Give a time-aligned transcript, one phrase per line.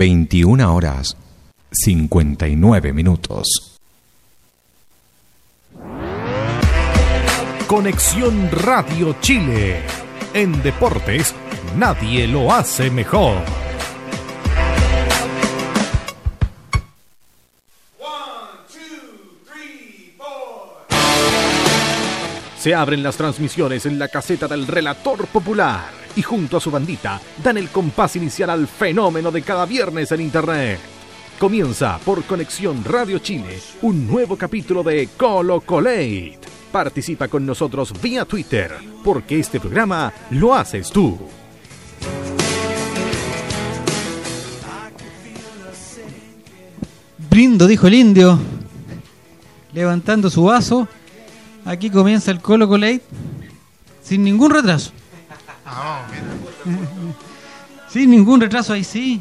[0.00, 1.14] 21 horas
[1.70, 3.76] 59 minutos.
[7.66, 9.82] Conexión Radio Chile.
[10.32, 11.34] En deportes,
[11.76, 13.44] nadie lo hace mejor.
[22.58, 27.20] Se abren las transmisiones en la caseta del relator popular y junto a su bandita
[27.42, 30.78] dan el compás inicial al fenómeno de cada viernes en Internet.
[31.38, 36.38] Comienza por Conexión Radio Chile un nuevo capítulo de Colo Colate.
[36.70, 41.18] Participa con nosotros vía Twitter porque este programa lo haces tú.
[47.30, 48.38] Brindo, dijo el indio,
[49.72, 50.88] levantando su vaso
[51.64, 53.02] Aquí comienza el Colo Colate
[54.02, 54.92] sin ningún retraso.
[55.72, 56.02] Ah,
[57.88, 59.20] sin ningún retraso ahí sí,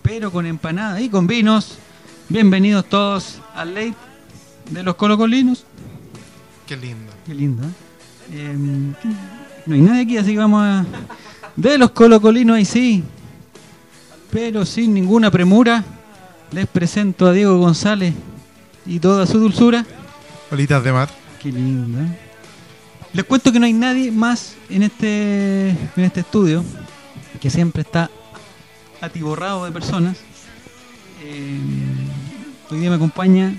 [0.00, 1.76] pero con empanada y con vinos.
[2.30, 3.94] Bienvenidos todos al late
[4.70, 5.66] de los colocolinos.
[6.66, 7.12] Qué lindo.
[7.26, 7.62] Qué lindo.
[7.62, 8.40] ¿eh?
[8.40, 8.94] Em,
[9.66, 10.86] no hay nadie aquí, así que vamos a...
[11.54, 13.04] De los colocolinos ahí sí,
[14.30, 15.84] pero sin ninguna premura,
[16.52, 18.14] les presento a Diego González
[18.86, 19.84] y toda su dulzura.
[20.50, 21.08] Bolitas de mar.
[21.40, 22.00] Qué lindo.
[22.00, 22.25] ¿eh?
[23.16, 26.62] Les cuento que no hay nadie más en este, en este estudio
[27.40, 28.10] que siempre está
[29.00, 30.18] atiborrado de personas.
[31.24, 31.58] Eh,
[32.70, 33.54] hoy día me acompaña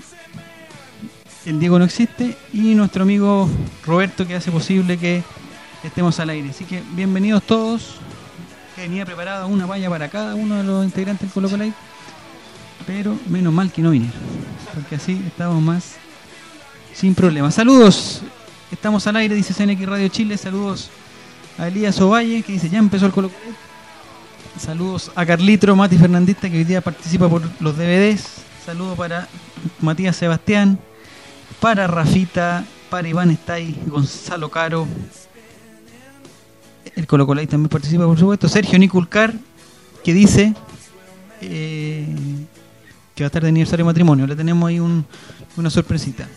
[1.44, 3.50] el Diego no existe y nuestro amigo
[3.84, 5.24] Roberto que hace posible que
[5.82, 6.50] estemos al aire.
[6.50, 7.96] Así que bienvenidos todos.
[8.76, 11.74] Tenía preparada una valla para cada uno de los integrantes del Colo Live,
[12.86, 14.20] pero menos mal que no vinieron,
[14.72, 15.96] porque así estamos más
[16.94, 17.50] sin problema.
[17.50, 18.22] Saludos.
[18.70, 20.36] Estamos al aire, dice CNX Radio Chile.
[20.36, 20.90] Saludos
[21.56, 23.30] a Elías Ovalle, que dice ya empezó el Colo
[24.58, 28.42] Saludos a Carlitro Mati Fernandista, que hoy día participa por los DVDs.
[28.66, 29.26] Saludos para
[29.80, 30.78] Matías Sebastián,
[31.60, 34.86] para Rafita, para Iván Estay, Gonzalo Caro.
[36.94, 38.48] El Colo también participa, por supuesto.
[38.48, 39.32] Sergio Niculcar,
[40.04, 40.54] que dice
[41.40, 42.06] eh,
[43.14, 44.26] que va a estar de aniversario de matrimonio.
[44.26, 46.28] Le tenemos ahí una sorpresita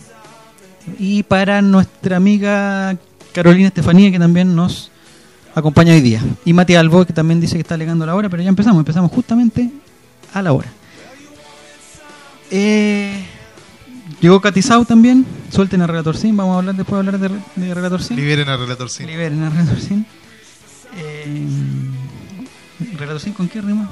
[0.99, 2.97] y para nuestra amiga
[3.33, 4.91] Carolina Estefanía, que también nos
[5.55, 6.21] acompaña hoy día.
[6.45, 9.11] Y Mati Albo, que también dice que está alegando la hora, pero ya empezamos, empezamos
[9.11, 9.69] justamente
[10.33, 10.69] a la hora.
[12.49, 13.23] Eh,
[14.19, 17.73] llegó Catizau también, suelten a Relator Sin, vamos a hablar después de hablar de, de
[17.73, 18.17] Relator Sin.
[18.17, 19.07] Liberen a Relator Sin.
[19.07, 20.05] Liberen a Relator Sin.
[20.97, 21.47] Eh,
[22.97, 23.89] ¿Relator Sin con qué rima?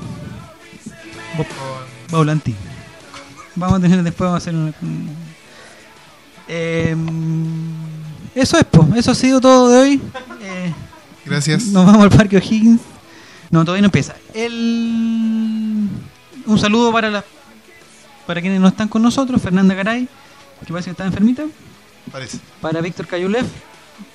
[2.12, 2.42] Con...
[3.56, 4.74] Vamos a tener después, vamos a hacer una,
[6.50, 6.96] eh,
[8.36, 8.66] eso es.
[8.96, 10.02] Eso ha sido todo de hoy.
[10.42, 10.74] Eh,
[11.26, 11.68] Gracias.
[11.68, 12.82] Nos vamos al Parque O'Higgins.
[13.52, 14.16] No, todavía no empieza.
[14.34, 15.88] El...
[16.46, 17.24] Un saludo para la...
[18.26, 19.42] para quienes no están con nosotros.
[19.42, 20.08] Fernanda Garay,
[20.66, 21.46] que parece que está enfermita.
[22.12, 22.40] Parece.
[22.62, 23.46] Para Víctor Cayulev,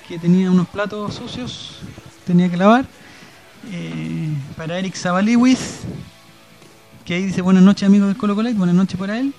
[0.07, 1.79] que tenía unos platos sucios,
[2.25, 2.85] tenía que lavar.
[3.71, 5.79] Eh, para Eric Zabaliwis,
[7.05, 9.33] que ahí dice buenas noches amigos del Colo Colate, buenas noches para él.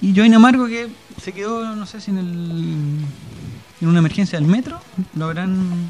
[0.00, 0.88] Y Join Amargo que
[1.22, 3.04] se quedó, no sé si en el
[3.80, 4.80] en una emergencia del metro,
[5.14, 5.88] lo habrán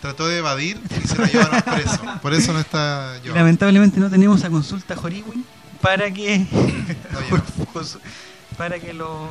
[0.00, 2.00] trató de evadir y se lo llevaron preso.
[2.22, 3.34] Por eso no está yo.
[3.34, 5.44] Lamentablemente no tenemos a consulta Joriwi
[5.80, 6.46] para que
[8.56, 9.28] para que lo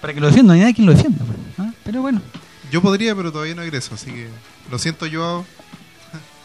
[0.00, 2.20] para que lo defienda, no hay nadie quien lo defienda, pues, pero bueno.
[2.70, 4.28] Yo podría, pero todavía no egreso, así que
[4.70, 5.44] lo siento yo.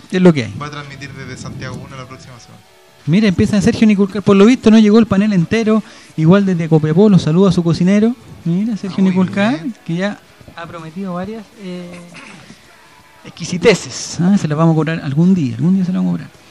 [0.10, 0.54] Es lo que hay.
[0.58, 2.62] Voy a transmitir desde Santiago 1 la próxima semana.
[3.06, 4.22] Mira, empieza Sergio Niculcar.
[4.22, 5.84] Por lo visto no llegó el panel entero.
[6.16, 8.16] Igual desde Copiapó los saludo a su cocinero.
[8.46, 10.20] Mira, Sergio Niculcar, que ya
[10.56, 12.00] ha prometido varias eh,
[13.26, 14.20] exquisiteces.
[14.22, 14.38] ¿ah?
[14.38, 15.56] Se las vamos a cobrar algún día.
[15.56, 16.44] Algún día se las vamos a cobrar.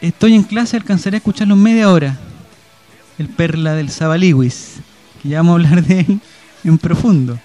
[0.00, 2.18] Estoy en clase, alcanzaré a escucharlo en media hora.
[3.18, 4.76] El perla del Zabaliwis.
[5.22, 6.20] Que ya vamos a hablar de él
[6.64, 7.38] en profundo.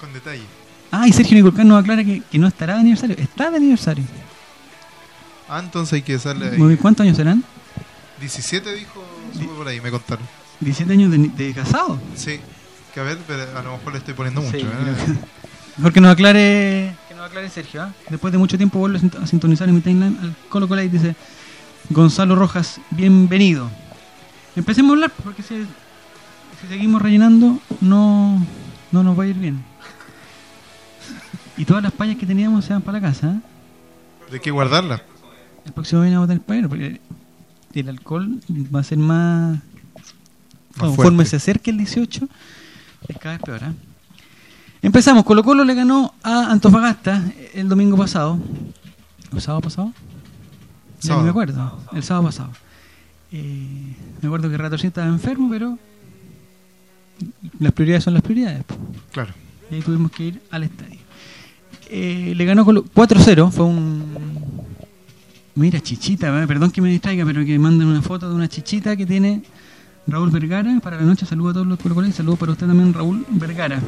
[0.00, 0.42] Con detalle.
[0.90, 3.16] Ah, y Sergio Niculcar nos aclara que, que no estará de aniversario.
[3.18, 4.04] Está de aniversario.
[5.48, 6.76] Ah, entonces hay que hacerle ahí.
[6.76, 7.44] ¿Cuántos años serán?
[8.20, 10.24] 17 dijo, supe por ahí, me contaron.
[10.62, 11.98] ¿17 años de, casado?
[12.14, 12.40] Sí.
[12.94, 14.58] Que a ver, pero a lo mejor le estoy poniendo mucho.
[14.58, 14.96] ¿eh?
[15.76, 17.82] Mejor que nos aclare, que nos aclare Sergio.
[17.82, 17.92] ¿ah?
[18.10, 21.16] Después de mucho tiempo vuelve a sintonizar en mi timeline al Colo Cola y dice
[21.90, 23.68] Gonzalo Rojas, bienvenido.
[24.54, 25.66] Empecemos a hablar, porque si,
[26.60, 28.46] si seguimos rellenando no,
[28.92, 29.64] no nos va a ir bien.
[31.56, 33.40] Y todas las payas que teníamos se van para la casa.
[34.30, 34.40] ¿De ¿eh?
[34.40, 35.02] qué guardarla?
[35.64, 37.00] El próximo viene a votar el pañuelo porque
[37.74, 38.40] el alcohol
[38.74, 39.58] va a ser más.
[40.78, 42.28] conforme se acerque el 18,
[43.08, 43.62] es cada vez peor.
[43.62, 43.72] ¿eh?
[44.82, 45.24] Empezamos.
[45.24, 47.22] Colo Colo le ganó a Antofagasta
[47.54, 48.38] el domingo pasado.
[49.32, 49.92] ¿El sábado pasado?
[51.00, 52.50] Ya ni me acuerdo, el sábado pasado.
[53.32, 55.78] Eh, me acuerdo que Ratorcín estaba enfermo, pero
[57.58, 58.64] las prioridades son las prioridades.
[59.12, 59.32] Claro.
[59.70, 60.98] Y ahí tuvimos que ir al estadio.
[61.88, 64.31] Eh, le ganó Colo- 4-0, fue un...
[65.54, 68.96] Mira, chichita, eh, perdón que me distraiga, pero que manden una foto de una chichita
[68.96, 69.42] que tiene
[70.06, 71.26] Raúl Vergara para la noche.
[71.26, 73.78] Saludos a todos los colocoles, saludos para usted también, Raúl Vergara.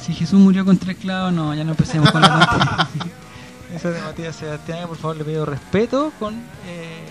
[0.00, 2.88] Si Jesús murió con tres clavos, no, ya no empecemos con la tontería.
[3.74, 6.34] Eso de Matías Sebastián, por favor, le pido respeto con...
[6.34, 7.04] eh,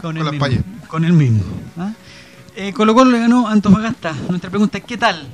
[0.00, 1.42] con, Con las mismo, con el mismo.
[1.76, 1.92] ¿ah?
[2.56, 4.14] Eh, Colo Colo le ganó a Antofagasta.
[4.28, 5.26] Nuestra pregunta es ¿qué tal?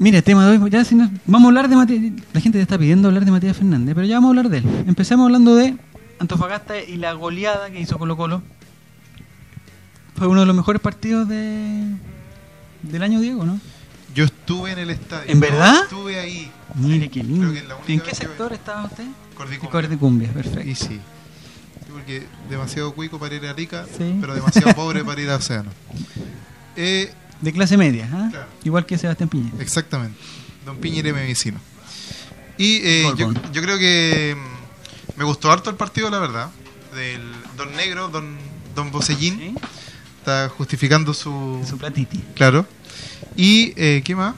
[0.00, 0.94] Mire, tema de hoy, ya si
[1.26, 4.06] vamos a hablar de Matías, la gente ya está pidiendo hablar de Matías Fernández, pero
[4.06, 4.84] ya vamos a hablar de él.
[4.86, 5.76] Empecemos hablando de
[6.18, 8.42] Antofagasta y la goleada que hizo Colo Colo.
[10.16, 11.84] Fue uno de los mejores partidos de,
[12.82, 13.60] del año, Diego, ¿no?
[14.14, 15.30] Yo estuve en el estadio.
[15.30, 15.74] ¿En verdad?
[15.74, 16.50] Yo estuve ahí.
[16.76, 17.52] Mire Sí, qué lindo.
[17.86, 19.04] que ¿En qué sector estaba usted?
[19.34, 19.70] Cordicumbia.
[19.70, 20.62] Cordicumbia, perfecto.
[20.68, 20.98] Y sí.
[20.98, 24.16] Sí, porque demasiado cuico para ir a Arica, Sí.
[24.18, 25.70] pero demasiado pobre para ir a Océano.
[26.76, 28.06] Eh, De clase media.
[28.08, 28.46] Claro.
[28.64, 29.56] igual que Sebastián Piñera.
[29.62, 30.18] exactamente.
[30.66, 31.58] Don Piñere, mi vecino.
[32.58, 33.04] Y eh,
[33.52, 36.50] yo creo que mm, me gustó harto el partido, la verdad.
[36.94, 37.22] Del
[37.56, 38.36] Don Negro, Don,
[38.74, 39.54] don Bocellín, ¿Sí?
[40.18, 41.64] está justificando su...
[41.68, 42.18] Su platiti.
[42.34, 42.66] Claro.
[43.36, 44.34] Y, eh, ¿qué más?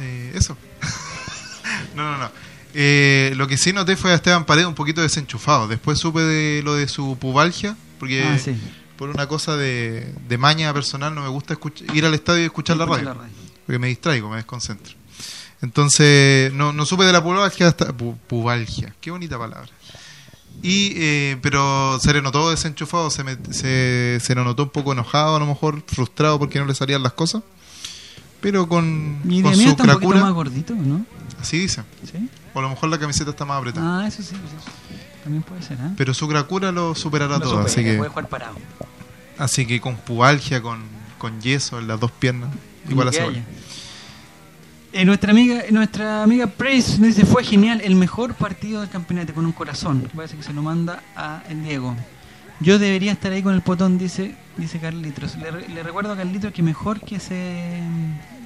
[0.00, 0.56] Eh, eso.
[1.96, 2.30] no, no, no.
[2.74, 5.68] Eh, lo que sí noté fue a Esteban Paredes un poquito desenchufado.
[5.68, 8.54] Después supe de lo de su pubalgia, porque Ah, sí.
[9.02, 12.44] Por una cosa de, de maña personal no me gusta escuch- ir al estadio y
[12.44, 13.16] escuchar la radio,
[13.66, 14.94] porque me distraigo, me desconcentro.
[15.60, 17.88] Entonces, no, no supe de la pubalgia hasta...
[17.96, 19.68] pu- pubalgia, qué bonita palabra.
[20.62, 24.92] Y, eh, pero se le notó desenchufado, se, me- se, se le notó un poco
[24.92, 27.42] enojado, a lo mejor frustrado porque no le salían las cosas.
[28.40, 31.04] Pero con, Y con su está un poquito más cracura, gordito, ¿no?
[31.40, 31.84] así dicen.
[32.04, 32.28] ¿Sí?
[32.54, 34.02] O a lo mejor la camiseta está más apretada.
[34.02, 34.91] Ah, eso sí, sí.
[35.22, 35.92] También puede ser, ¿ah?
[35.96, 37.50] Pero su cracura lo superará Lo todo.
[37.50, 38.56] supera, Así que, puede jugar parado.
[39.38, 40.80] así que con pubalgia, con,
[41.18, 42.50] con yeso en las dos piernas,
[42.88, 43.20] igual gol.
[43.30, 43.42] haya.
[44.94, 49.32] Eh, nuestra amiga nuestra amiga Praise nos dice fue genial el mejor partido del campeonato
[49.32, 51.96] con un corazón parece que se lo manda a el Diego
[52.60, 56.62] yo debería estar ahí con el potón dice dice Carlitos le recuerdo a Carlitos que
[56.62, 57.80] mejor que se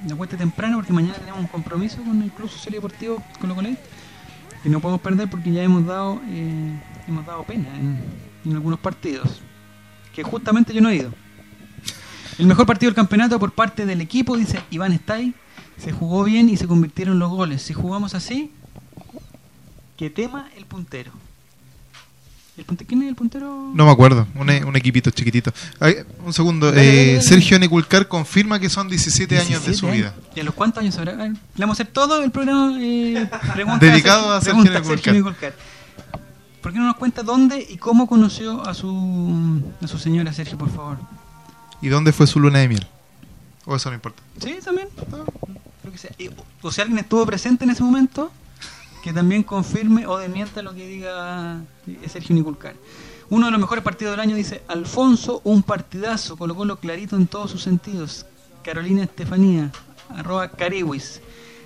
[0.07, 3.53] mm, acueste temprano porque mañana tenemos un compromiso con el Club Social y Deportivo Colo
[3.53, 3.67] Colo
[4.63, 9.41] que no podemos perder porque ya hemos dado eh, hemos dado pena en, algunos partidos
[10.15, 11.11] que justamente yo no he ido
[12.37, 15.33] el mejor partido del campeonato por parte del equipo, dice Iván Stay.
[15.77, 17.63] Se jugó bien y se convirtieron los goles.
[17.63, 18.51] Si jugamos así,
[19.97, 21.11] que tema el puntero.
[22.57, 23.71] ¿El ¿Quién es el puntero?
[23.73, 25.53] No me acuerdo, un, e- un equipito chiquitito.
[25.79, 27.21] Ay, un segundo, Dale, eh, dale, dale.
[27.21, 30.15] Sergio Neculcar confirma que son 17, años de 17 su vida.
[30.35, 31.13] ¿Y a los cuántos años habrá?
[31.15, 33.29] Le vamos a hacer todo el programa eh,
[33.79, 35.13] Dedicado a Sergio pregunta Neculcar.
[35.13, 35.55] Neculcar.
[36.61, 40.57] ¿Por qué no nos cuenta dónde y cómo conoció a su, a su señora Sergio,
[40.57, 40.97] por favor?
[41.81, 42.87] ¿Y dónde fue su luna de miel?
[43.65, 44.21] O eso no importa.
[44.43, 44.87] Sí, también.
[44.97, 46.11] Creo que sea.
[46.17, 46.29] Y-
[46.61, 48.31] o si alguien estuvo presente en ese momento,
[49.07, 51.61] que también confirme o desmienta lo que diga
[52.09, 52.75] Sergio Niculcar.
[53.29, 57.25] Uno de los mejores partidos del año dice Alfonso, un partidazo, colocó lo clarito en
[57.25, 58.25] todos sus sentidos.
[58.65, 59.71] Carolina Estefanía,
[60.13, 61.21] arroba Cariwis.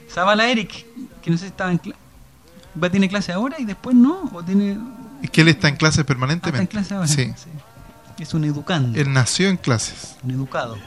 [0.07, 0.85] Zavala Eric,
[1.23, 1.95] que no sé si estaba en cla-
[2.81, 4.77] va tiene clase ahora y después no, o tiene
[5.23, 6.67] Es que él está en clases ah, está en permanentemente.
[6.67, 7.07] clase ahora.
[7.07, 7.33] Sí.
[8.19, 10.15] Es un educando Él nació en clases.
[10.21, 10.77] un educado.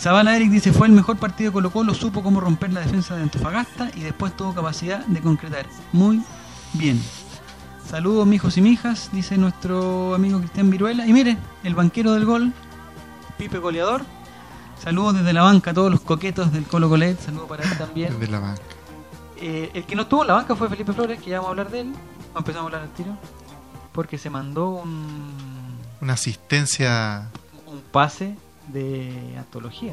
[0.00, 3.16] Zavala Eric dice fue el mejor partido de Colo Colo, supo cómo romper la defensa
[3.16, 5.66] de Antofagasta y después tuvo capacidad de concretar.
[5.92, 6.22] Muy
[6.72, 6.98] bien.
[7.86, 11.06] Saludos mijos y mijas, dice nuestro amigo Cristian Viruela.
[11.06, 12.54] Y mire, el banquero del gol,
[13.36, 14.02] Pipe Goleador.
[14.82, 17.20] Saludos desde la banca a todos los coquetos del Colo Colet.
[17.20, 18.18] Saludos para él también.
[18.18, 18.62] Desde la banca.
[19.36, 21.50] Eh, el que no estuvo en la banca fue Felipe Flores, que ya vamos a
[21.50, 21.92] hablar de él.
[22.34, 23.18] Empezamos a hablar al tiro.
[23.92, 27.28] Porque se mandó un, Una asistencia.
[27.66, 28.34] un pase
[28.72, 29.92] de antología.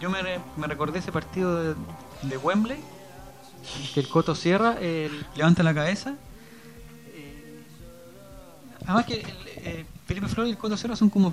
[0.00, 1.74] Yo me, re- me recordé ese partido de,
[2.22, 2.78] de Wembley,
[3.94, 6.14] que el Coto cierra, el- levanta la cabeza.
[7.14, 7.62] eh,
[8.84, 11.32] además que el, eh, Felipe Flores y el Coto Sierra son como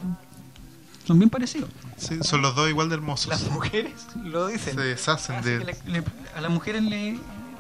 [1.06, 1.70] son bien parecidos.
[1.98, 3.28] Sí, son los dos igual de hermosos.
[3.28, 3.92] Las mujeres
[4.24, 4.76] lo dicen.
[4.76, 6.04] Se deshacen Así de que le- le-
[6.36, 7.20] a las mujeres le,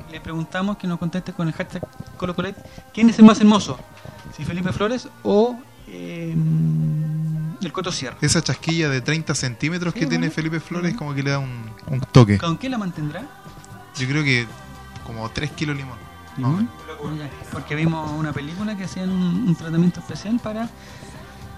[0.09, 1.85] le preguntamos que nos conteste con el hashtag
[2.17, 2.55] ColoColet
[2.93, 3.77] quién es el más hermoso,
[4.37, 5.59] si Felipe Flores o
[5.89, 6.33] eh,
[7.65, 8.17] el Coto Sierra.
[8.21, 10.29] Esa chasquilla de 30 centímetros Sí, que tiene.
[10.29, 12.37] Felipe Flores como que le da un, un toque.
[12.37, 13.23] ¿Con qué la mantendrá?
[13.97, 14.47] Yo creo que
[15.05, 16.69] como 3 kilos de limón.
[17.51, 20.69] Porque vimos una película que hacían un, un tratamiento especial para,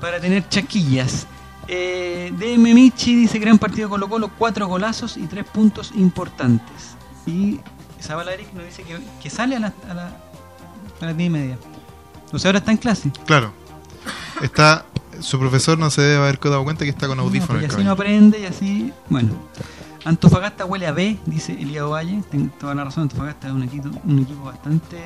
[0.01, 1.27] para tener chaquillas.
[1.67, 6.95] Eh, DM Michi dice gran partido Colo Colo, cuatro golazos y tres puntos importantes.
[7.25, 7.59] Y
[8.01, 10.17] Zabala Eric nos dice que, que sale a la, a la-
[11.01, 11.57] las 10 y media.
[12.31, 13.11] O sea, ahora está en clase.
[13.25, 13.53] Claro.
[14.41, 14.85] Está.
[15.21, 17.61] Su profesor no se debe haber dado cuenta que está con No, audífonos.
[17.61, 18.93] pues, y así no aprende y así.
[19.09, 19.33] Bueno.
[20.05, 22.23] Antofagasta huele a B, dice Elías Valle.
[22.29, 23.03] Tengo toda la razón.
[23.03, 24.97] Antofagasta es un equipo, un equipo bastante.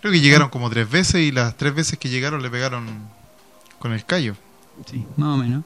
[0.00, 2.86] Creo que llegaron como tres veces y las tres veces que llegaron le pegaron
[3.78, 4.34] con el callo.
[4.90, 5.64] Sí, más o menos.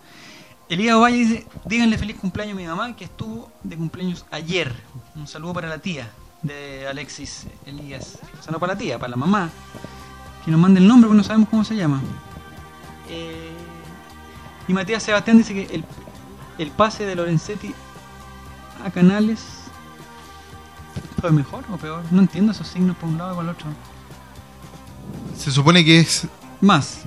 [0.68, 4.72] Elías Valle dice: Díganle feliz cumpleaños a mi mamá que estuvo de cumpleaños ayer.
[5.14, 6.10] Un saludo para la tía
[6.42, 8.18] de Alexis Elías.
[8.38, 9.50] O sea, no para la tía, para la mamá.
[10.44, 12.00] Que nos mande el nombre porque no sabemos cómo se llama.
[13.08, 13.50] Eh,
[14.68, 15.84] y Matías Sebastián dice que el,
[16.58, 17.72] el pase de Lorenzetti
[18.84, 19.40] a Canales
[21.20, 22.02] fue mejor o peor.
[22.10, 23.66] No entiendo esos signos por un lado y por el otro.
[25.36, 26.26] Se supone que es.
[26.60, 27.00] Más.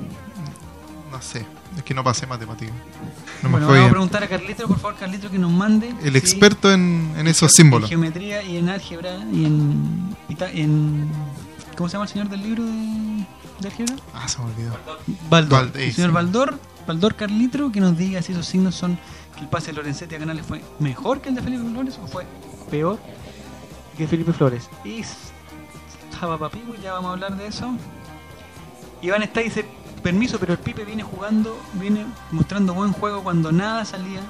[1.12, 1.46] No sé.
[1.76, 2.72] Es que no pasé matemática.
[3.44, 5.94] No me bueno, fue vamos a preguntar a Carlitro, por favor, Carlitro, que nos mande.
[6.04, 7.90] El experto en, en esos En símbolos.
[7.90, 10.16] geometría y en álgebra y en,
[10.54, 11.10] en.
[11.78, 12.72] ¿Cómo se llama el señor del libro de,
[13.62, 13.96] de álgebra?
[14.14, 14.78] Ah, se me olvidó.
[15.30, 15.72] Baldor.
[15.76, 16.12] Eh, el señor.
[16.12, 18.98] Baldor, Baldor Carlitro, que nos diga si esos signos son
[19.36, 22.08] que el pase de Lorenzetti a Canales fue mejor que el de Felipe Flores o
[22.08, 22.26] fue
[22.70, 23.00] peor
[23.98, 24.70] que Felipe Flores.
[24.84, 25.04] Y
[26.20, 27.70] Papigo, ya vamos a hablar de eso.
[29.02, 29.66] Iván está dice,
[30.04, 34.22] permiso, pero el Pipe viene jugando, viene mostrando buen juego cuando nada salía.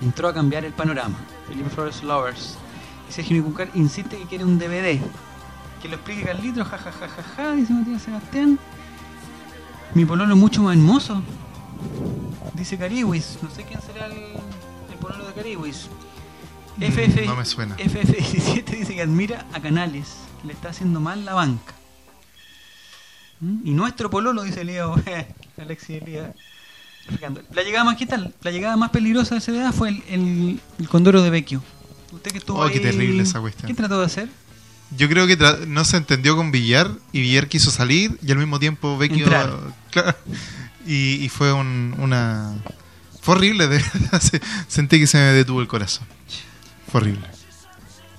[0.00, 1.16] Entró a cambiar el panorama.
[1.46, 2.58] Felipe Flores Lovers.
[3.08, 5.00] Y Sergio Nicucar insiste que quiere un DVD.
[5.82, 8.58] Que lo explique Carlitro, jajajajaja, dice Matías Sebastián.
[9.94, 11.22] Mi pololo es mucho más hermoso.
[12.54, 13.38] Dice Cariwis.
[13.42, 15.88] No sé quién será el, el pololo de Cariwis.
[16.80, 17.76] FF, Mm, no me suena.
[17.76, 20.14] FF17 dice que admira a Canales.
[20.44, 21.74] Le está haciendo mal la banca.
[23.40, 23.58] ¿Mm?
[23.64, 24.94] Y nuestro pololo, dice Leo.
[25.88, 26.34] Elías.
[27.08, 27.42] Ricardo.
[27.52, 28.32] La llegada más, ¿qué tal?
[28.42, 31.60] La llegada más peligrosa de CDA fue el, el, el Condoro de Vecchio.
[32.12, 33.66] Usted que estuvo Oh, qué ahí, terrible esa cuestión.
[33.66, 34.28] ¿Qué trató de hacer?
[34.96, 38.58] Yo creo que no se entendió con Villar y Villar quiso salir y al mismo
[38.58, 39.26] tiempo Vecchio.
[39.90, 40.14] Claro.
[40.86, 42.54] y, y fue un- una.
[43.20, 44.20] Fue horrible, de verdad.
[44.22, 46.06] Se- Sentí que se me detuvo el corazón.
[46.90, 47.26] Fue horrible.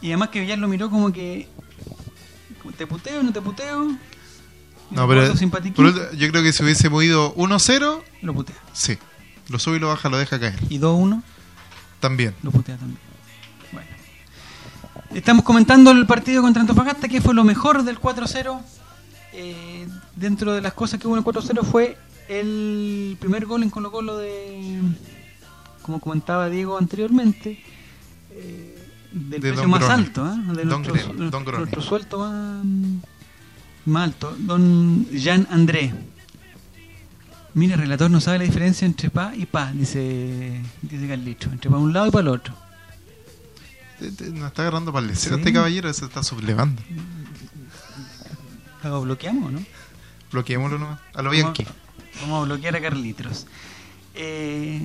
[0.01, 1.47] Y además que Villar lo miró como que.
[2.77, 3.95] ¿Te puteo no te puteo?
[4.89, 8.55] No, pero por yo creo que si hubiese movido 1-0, Lo putea.
[8.73, 8.97] sí.
[9.49, 10.57] Lo sube y lo baja, lo deja caer.
[10.69, 11.21] Y 2-1,
[11.99, 12.33] También.
[12.43, 12.99] lo putea también.
[15.13, 18.59] Estamos comentando el partido contra Antofagasta, que fue lo mejor del 4-0.
[19.33, 21.97] Eh, dentro de las cosas que hubo en el 4-0 fue
[22.29, 24.79] el primer gol en Colo Colo de,
[25.81, 27.59] como comentaba Diego anteriormente,
[28.31, 28.77] eh,
[29.11, 29.93] del De precio más Grone.
[29.93, 30.35] alto, ¿ah?
[30.53, 31.57] de Don nuestro, Grone, nuestro- Don Grone.
[31.59, 32.65] nuestro sueldo más,
[33.85, 35.93] más alto, don Jean André.
[37.55, 41.69] Mira, el relator no sabe la diferencia entre pa y pa, dice, dice Carlito, entre
[41.69, 42.55] pa un lado y para el otro.
[44.03, 45.29] Te- te- Nos está agarrando para el Sí.
[45.33, 46.81] Este caballero se está sublevando.
[48.83, 49.63] ¿Lo bloqueamos o no?
[50.31, 50.99] Bloqueémoslo nomás.
[51.13, 51.65] A lo Vamos- Bianchi.
[52.21, 53.47] Vamos a bloquear a Carlitos.
[54.15, 54.81] Eh,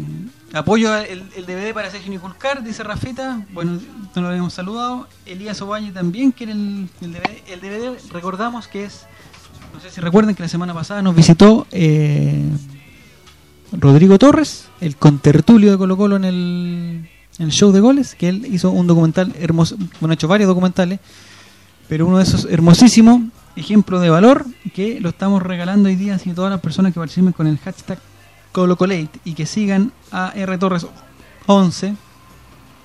[0.55, 3.45] apoyo el, el DVD para Sergio Niculcar, dice Rafita.
[3.53, 3.81] Bueno,
[4.15, 5.09] no lo habíamos saludado.
[5.27, 7.43] Elías Ovalle también quiere el, el DVD.
[7.49, 9.03] El DVD, recordamos que es.
[9.75, 12.49] No sé si recuerdan que la semana pasada nos visitó eh,
[13.73, 18.47] Rodrigo Torres, el contertulio de Colo Colo en el, el show de goles, que él
[18.47, 19.77] hizo un documental hermoso.
[20.01, 21.01] Bueno, ha hecho varios documentales,
[21.89, 26.33] pero uno de esos hermosísimo ejemplo de valor que lo estamos regalando hoy día así
[26.33, 27.99] todas las personas que participen con el hashtag
[28.53, 30.87] Colocolate y que sigan a R Torres
[31.47, 31.95] 11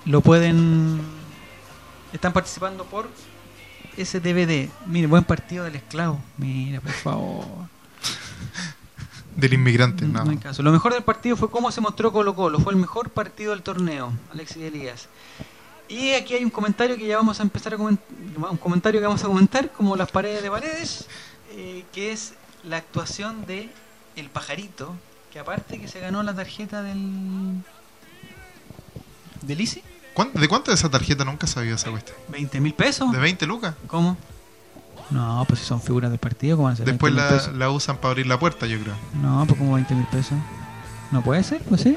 [0.06, 1.00] lo pueden
[2.12, 3.10] están participando por
[3.98, 7.73] ese DVD mire buen partido del esclavo mira por favor
[9.36, 10.26] Del inmigrante, no, no.
[10.26, 10.62] no hay caso.
[10.64, 12.60] Lo mejor del partido fue cómo se mostró Colo Colo.
[12.60, 14.14] Fue el mejor partido del torneo.
[14.32, 15.08] Alexis Elías.
[15.90, 18.06] Y aquí hay un comentario que ya vamos a empezar a comentar.
[18.50, 21.08] Un comentario que vamos a comentar, como las paredes de paredes,
[21.52, 23.70] eh, que es la actuación de
[24.16, 24.96] El Pajarito,
[25.32, 27.62] que aparte que se ganó la tarjeta del.
[29.42, 29.84] ¿Del ICI?
[30.14, 32.16] ¿Cuán- ¿De cuánto de esa tarjeta nunca sabía esa cuestión?
[32.32, 33.12] ¿20 mil pesos?
[33.12, 33.76] ¿De 20 lucas?
[33.88, 34.16] ¿Cómo?
[35.14, 37.70] No, pues si son figuras del partido, ¿cómo van a ser Después 20 mil la,
[37.70, 38.96] usan para abrir la puerta, yo creo.
[39.22, 40.38] No, pues como 20 mil pesos.
[41.12, 41.96] No puede ser, pues sí.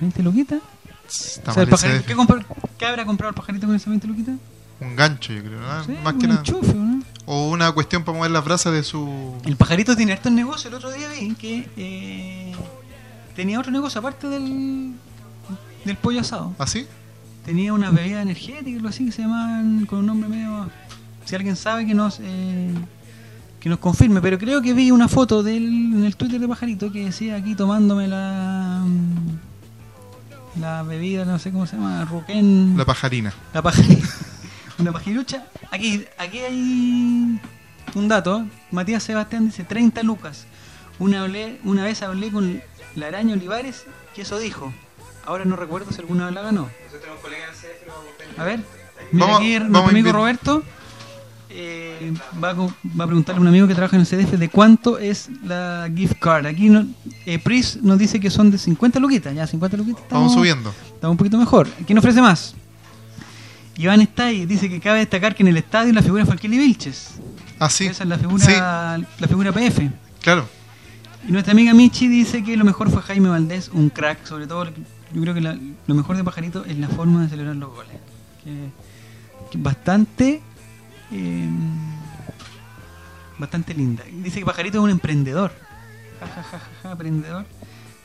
[0.00, 0.60] 20 luquitas.
[1.06, 2.54] Está O sea, el mal ese pajarito, DF.
[2.76, 4.34] ¿qué, habrá comprado el pajarito con esas 20 luquitas?
[4.80, 5.60] Un gancho, yo creo.
[5.60, 5.84] ¿no?
[5.84, 6.40] Sí, Más un que nada.
[6.40, 7.02] enchufe, ¿no?
[7.26, 9.34] O una cuestión para mover las brasas de su.
[9.44, 10.66] El pajarito tiene hartos negocios.
[10.66, 12.52] El otro día vi que eh,
[13.36, 14.92] tenía otro negocio aparte del,
[15.84, 16.54] del pollo asado.
[16.58, 16.86] ¿Así?
[17.44, 20.68] Tenía unas bebidas energéticas, algo así, que se llamaban con un nombre medio...
[21.28, 22.20] Si alguien sabe que nos...
[22.22, 22.72] eh,
[23.60, 26.46] que nos confirme, pero creo que vi una foto de él en el Twitter de
[26.48, 28.84] Pajarito que decía aquí tomándome la
[30.60, 33.32] la bebida, no sé cómo se llama, Ruquén, La pajarina.
[33.52, 34.08] la pajarita,
[34.78, 35.44] una pajirucha.
[35.70, 37.40] Aquí, aquí hay
[37.94, 38.44] un dato.
[38.70, 40.46] Matías Sebastián dice 30 lucas.
[40.98, 42.60] Una, hablé- una vez hablé con
[42.96, 43.84] la araña Olivares
[44.16, 44.72] y eso dijo.
[45.26, 46.68] Ahora no recuerdo si alguna vez la ganó.
[48.36, 48.60] A ver,
[49.12, 50.62] mira Vamos- aquí vamos nuestro a amigo Roberto
[51.50, 52.12] eh,
[52.42, 54.98] va, a, va a preguntarle a un amigo que trabaja en el CDF de cuánto
[54.98, 56.46] es la gift card.
[56.46, 56.86] Aquí no,
[57.26, 60.02] eh, Pris nos dice que son de 50 luquitas, ya 50 luquitas.
[60.10, 60.74] Vamos estamos- subiendo.
[60.94, 61.68] Estamos un poquito mejor.
[61.86, 62.54] ¿Quién ofrece más?
[63.76, 66.58] Iván está ahí, dice que cabe destacar que en el estadio la figura fue Kelly
[66.58, 67.10] Vilches.
[67.60, 67.86] Ah, sí.
[67.86, 69.90] Esa es la figura, Sí, la figura PF.
[70.20, 70.48] claro.
[71.28, 74.64] Y nuestra amiga Michi dice que lo mejor fue Jaime Valdés, un crack, sobre todo
[75.12, 77.92] yo creo que la- lo mejor de Pajarito es la forma de celebrar los goles.
[78.44, 78.70] Que,
[79.50, 80.40] que bastante
[81.12, 81.48] eh,
[83.38, 84.04] bastante linda.
[84.12, 85.52] Dice que Pajarito es un emprendedor.
[86.20, 87.46] Ja, ja, ja, ja, ja, emprendedor.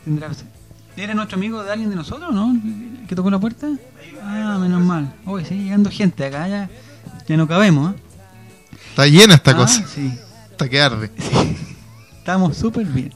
[0.06, 0.30] Tendrá-
[0.96, 2.56] ¿Era nuestro amigo de alguien de nosotros, no?
[3.08, 3.68] ¿Que tocó la puerta?
[4.22, 5.12] Ah, menos mal.
[5.26, 6.70] Hoy sigue llegando gente acá, ya,
[7.28, 8.00] ya no cabemos, ¿eh?
[8.90, 9.88] Está llena esta Ah, cosa.
[9.88, 10.14] Sí.
[10.52, 11.12] Hasta que arde.
[12.20, 13.12] Estamos súper bien.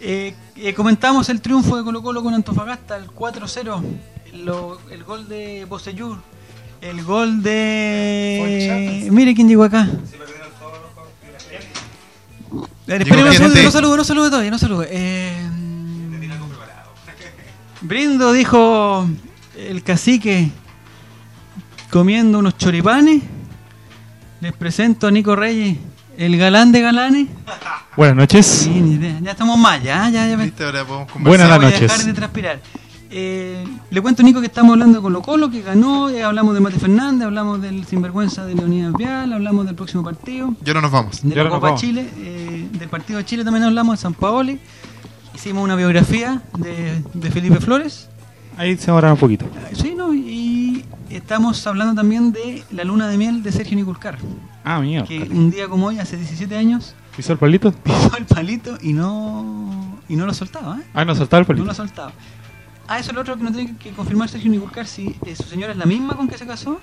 [0.00, 3.82] Eh, eh, comentamos el triunfo de Colo Colo con Antofagasta, el 4-0.
[4.44, 6.18] Lo- el gol de Bosellur.
[6.80, 9.08] El gol de...
[9.10, 9.88] Mire quién llegó acá.
[12.50, 14.88] A ver, espere, no salude, no salude, no salude todavía, no salude.
[14.90, 15.32] Eh,
[17.80, 19.06] Brindo, dijo
[19.56, 20.50] el cacique,
[21.90, 23.22] comiendo unos choripanes.
[24.40, 25.76] Les presento a Nico Reyes,
[26.16, 27.28] el galán de galanes.
[27.96, 28.46] Buenas noches.
[28.46, 29.18] Sí, ni idea.
[29.20, 30.36] Ya estamos mal, ya, ya, ya.
[30.36, 30.52] me-.
[30.60, 31.56] Ahora podemos Buenas conversar.
[31.58, 31.80] voy a noches.
[31.80, 32.60] dejar de transpirar.
[33.10, 36.60] Eh, le cuento, Nico, que estamos hablando de Colo Colo, que ganó, eh, hablamos de
[36.60, 40.90] Mate Fernández, hablamos del sinvergüenza de Leonidas Vial, hablamos del próximo partido, Ya no nos
[40.90, 41.22] vamos.
[41.22, 41.80] de Ya la Copa vamos.
[41.80, 44.60] Chile, eh, del partido de Chile también hablamos, de San Paoli,
[45.34, 48.08] hicimos una biografía de, de Felipe Flores,
[48.58, 49.46] Ahí se ahorra un poquito.
[49.72, 50.12] sí, ¿no?
[50.12, 54.18] y estamos hablando también de la luna de miel de Sergio Niculcar,
[54.64, 55.04] Ah, mío.
[55.08, 57.72] que un día como hoy, hace 17 años, ¿Pisó el palito?
[57.84, 60.82] pisó el palito y no, y no lo soltaba, ¿eh?
[60.92, 61.64] Ah, no, soltaba el No palito.
[61.64, 62.12] lo ha soltado.
[62.88, 65.44] Ah, eso es lo otro que no tiene que confirmar Sergio Niculcar si eh, su
[65.44, 66.80] señora es la misma con que se casó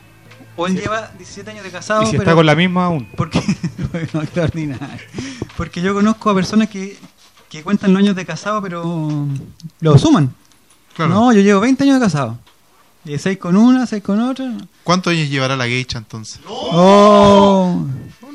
[0.55, 2.03] o él lleva 17 años de casado.
[2.03, 3.07] y si pero está con la misma aún.
[3.15, 3.39] Porque,
[3.93, 4.85] extraordinario.
[5.57, 6.97] Porque yo conozco a personas que,
[7.49, 9.27] que cuentan los años de casado, pero
[9.81, 10.33] lo suman.
[10.95, 11.13] Claro.
[11.13, 12.37] No, yo llevo 20 años de casado.
[13.03, 14.51] Y 6 con una, 6 con otra.
[14.83, 16.39] ¿Cuántos años llevará la geisha entonces?
[16.47, 17.85] Oh.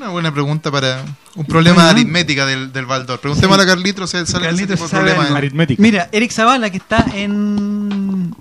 [0.01, 3.19] Una buena pregunta para un problema de aritmética del, del Baldor.
[3.19, 3.61] Preguntemos Sí.
[3.63, 5.23] a Carlitos si sale Carlitos ese tipo de sabe problema.
[5.25, 5.37] algo.
[5.37, 5.79] Aritmética.
[5.81, 8.33] Mira, Eric Zavala, que está en,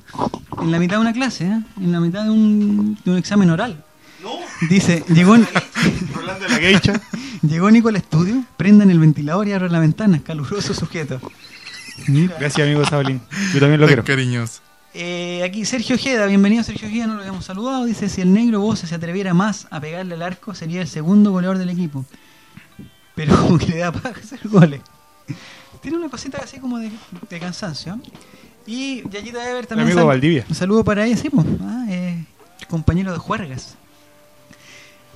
[0.63, 1.61] en la mitad de una clase, ¿eh?
[1.79, 3.85] en la mitad de un, de un examen oral.
[4.71, 7.01] Dice, llegó, Hablando de la geisha.
[7.43, 11.21] llegó Nico al estudio, prendan el ventilador y abran la ventana, caluroso sujeto.
[12.07, 12.37] Mira.
[12.41, 13.21] Gracias, amigo Sabalín.
[13.53, 14.05] Yo también lo Tan quiero.
[14.05, 14.61] cariñoso.
[14.93, 17.85] Eh, aquí Sergio Ojeda, bienvenido Sergio Ojeda, no lo habíamos saludado.
[17.85, 21.31] Dice: Si el negro Bosa se atreviera más a pegarle al arco, sería el segundo
[21.31, 22.05] goleador del equipo.
[23.15, 24.81] Pero como que le da paja hacer goles.
[25.81, 26.91] Tiene una cosita así como de,
[27.29, 28.01] de cansancio.
[28.67, 29.87] Y Yayita Ever El también.
[29.89, 30.45] amigo sal- Valdivia.
[30.49, 31.47] Un saludo para ella, sí, pues.
[31.63, 32.25] Ah, eh,
[32.69, 33.77] compañero de juergas.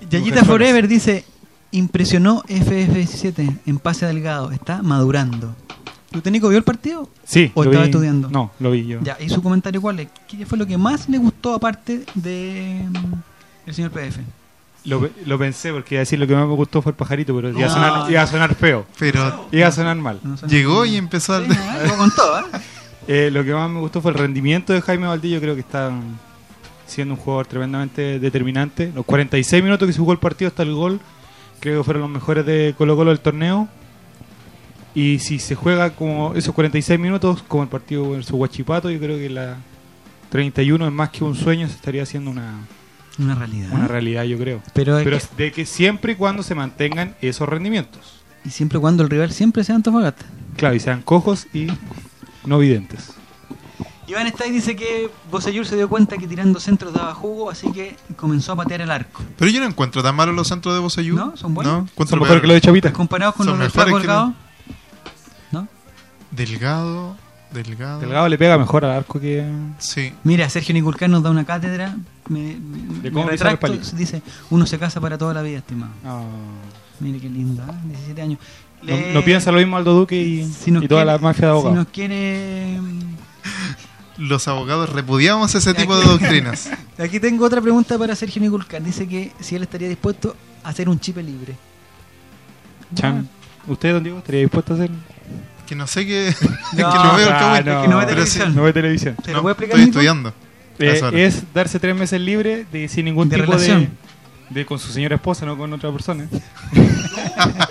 [0.09, 1.25] Yayita Forever dice:
[1.73, 5.57] Impresionó FF17 en pase Delgado, está madurando.
[6.15, 7.09] ¿Usted, Nico, vio el partido?
[7.25, 7.51] Sí.
[7.55, 8.31] ¿O lo estaba vi- estudiando?
[8.31, 9.01] No, lo vi yo.
[9.03, 10.09] Ya, y su comentario cuál es?
[10.29, 14.19] ¿Qué fue lo que más le gustó aparte de mm, el señor PF?
[14.85, 17.35] Lo, lo pensé porque iba a decir lo que más me gustó fue el pajarito,
[17.35, 17.75] pero iba, a No.
[17.75, 18.87] sonar, iba a sonar feo.
[18.99, 20.21] Pero Iba a sonar mal.
[20.23, 21.41] No llegó y empezó a...
[21.41, 21.87] Sí, ¿eh?
[21.89, 22.43] Lo contó, ¿eh?
[23.09, 25.41] Eh, lo que más me gustó fue el rendimiento de Jaime Valdillo.
[25.41, 25.91] Creo que está
[26.87, 28.93] siendo un jugador tremendamente determinante.
[28.95, 31.01] Los 46 minutos que se jugó el partido hasta el gol,
[31.61, 33.69] creo que fueron los mejores de Colo Colo del torneo.
[34.95, 38.99] Y si se juega como esos 46 minutos, como el partido en su Huachipato, yo
[39.01, 39.57] creo que la
[40.31, 42.61] 31 es más que un sueño, se estaría haciendo una,
[43.19, 43.71] Una realidad.
[43.73, 44.61] una realidad, yo creo.
[44.73, 48.21] Pero, Pero que- de que siempre y cuando se mantengan esos rendimientos.
[48.45, 50.27] y siempre y cuando el rival siempre sea Antofagasta.
[50.57, 51.67] Claro, y sean cojos y
[52.45, 53.15] no videntes.
[54.07, 57.97] Iván Stay dice que Bosellur se dio cuenta que tirando centros daba jugo, así que
[58.17, 59.23] comenzó a patear el arco.
[59.39, 61.17] Pero yo no encuentro tan malos los centros de Bosayú.
[61.17, 61.89] No, son buenos.
[61.97, 62.93] No, Son mejores que los de Chavita.
[62.93, 64.07] Comparados con Son los del mejores
[66.35, 67.17] Delgado,
[67.53, 68.01] delgado.
[68.01, 69.45] Delgado le pega mejor al arco que.
[69.79, 70.13] Sí.
[70.25, 71.97] Mira, Sergio Niculcar nos da una cátedra.
[72.29, 73.89] Me, me- ¿De me cómo retracto, palito?
[73.97, 75.93] dice, uno se casa para toda la vida, estimado.
[76.03, 76.25] No,
[77.01, 77.73] Mire qué lindo, ¿eh?
[77.89, 78.39] 17 años.
[78.83, 81.47] no, Le- no piensa lo mismo Aldo Duque y, si y toda quiere- la mafia
[81.49, 81.77] de Si abogados.
[81.77, 82.79] nos quiere...
[84.17, 86.71] Los abogados repudiamos ese tipo de doctrinas.
[86.99, 88.81] Aquí tengo otra pregunta para Sergio Niculcar.
[88.81, 91.57] Dice que si él estaría dispuesto a hacer un chip libre.
[92.95, 93.29] Chan,
[93.67, 94.91] ¿usted, don Diego, estaría dispuesto a hacer?
[95.67, 96.29] Que no sé qué.
[96.29, 97.75] es que No, no veo el Ah, cowboy.
[97.75, 98.55] es que no ve televisión.
[98.55, 99.17] No ve televisión.
[99.23, 100.35] ¿Te no, lo puede explicar, estoy estudiando.
[100.79, 103.91] Eh, es darse tres meses libre de, sin ningún De tipo relación.
[104.51, 106.29] De con su señora esposa, no con otra persona.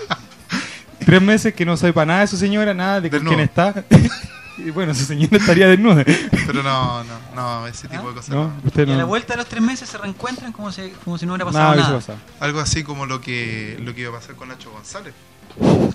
[1.06, 3.84] Tres meses que no soy para nada de su señora, nada de con quién está.
[4.58, 6.04] y bueno, su señora estaría desnuda.
[6.06, 8.30] Pero no, no, no, ese tipo de cosas.
[8.30, 8.46] ¿No?
[8.48, 8.54] no.
[8.64, 9.08] Usted Y a la no.
[9.08, 11.90] vuelta de los tres meses se reencuentran como si, como si no hubiera pasado Nada,
[12.08, 12.18] nada.
[12.40, 15.14] Algo así como lo que, lo que iba a pasar con Nacho González.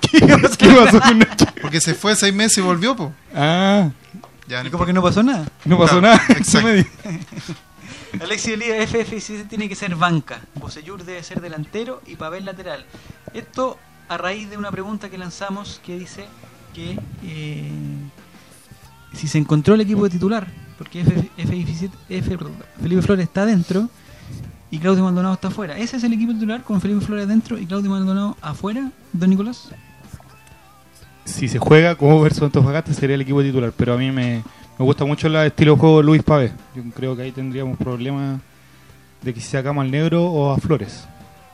[0.00, 0.20] ¿Qué
[0.74, 1.46] pasó con Nacho?
[1.60, 3.12] Porque se fue seis meses y volvió, po.
[3.34, 3.90] Ah,
[4.48, 5.46] Ya, ¿Y cómo que no pasó nada?
[5.64, 6.38] no pasó Claro, nada.
[6.38, 6.68] exacto.
[8.20, 10.40] Alexis Elías FF tiene que ser banca.
[10.54, 12.86] Bocellur debe ser delantero y Pavel lateral.
[13.34, 16.24] Esto a raíz de una pregunta que lanzamos que dice
[16.74, 17.70] que eh,
[19.12, 20.46] si se encontró el equipo de titular,
[20.78, 23.90] porque F, F17 F- perdón, Felipe Flores está dentro
[24.70, 25.78] y Claudio Maldonado está afuera.
[25.78, 29.70] ¿Ese es el equipo titular con Felipe Flores dentro y Claudio Maldonado afuera, don Nicolás?
[31.28, 34.42] si se juega como versus Antofagasta sería el equipo titular, pero a mí me,
[34.78, 36.52] me gusta mucho el estilo de juego de Luis Pavés.
[36.74, 38.40] Yo creo que ahí tendríamos problemas
[39.22, 41.04] de que si sacamos al negro o a Flores.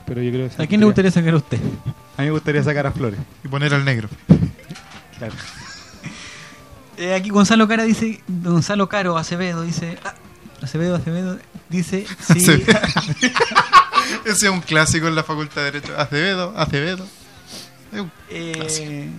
[0.05, 1.59] Pero yo creo que ¿A quién le gustaría sacar a usted?
[2.17, 3.19] A mí me gustaría sacar a Flores.
[3.43, 4.09] Y poner al negro.
[5.17, 5.33] Claro.
[6.97, 10.13] Eh, aquí Gonzalo Cara dice, Gonzalo Caro Acevedo dice, ah,
[10.61, 12.79] Acevedo Acevedo dice, sí, Acevedo.
[14.25, 15.97] Ese es un clásico en la facultad de Derecho.
[15.97, 17.05] Acevedo, Acevedo.
[17.91, 19.09] Es un- eh,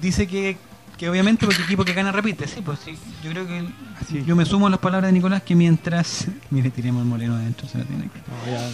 [0.00, 0.56] dice que,
[0.96, 3.66] que obviamente porque equipo que gana repite, sí, pues sí, yo creo que
[4.00, 4.24] Así.
[4.26, 7.68] yo me sumo a las palabras de Nicolás que mientras, mire, tiremos el moreno adentro,
[7.68, 8.18] se lo tiene que-
[8.50, 8.70] No, ya-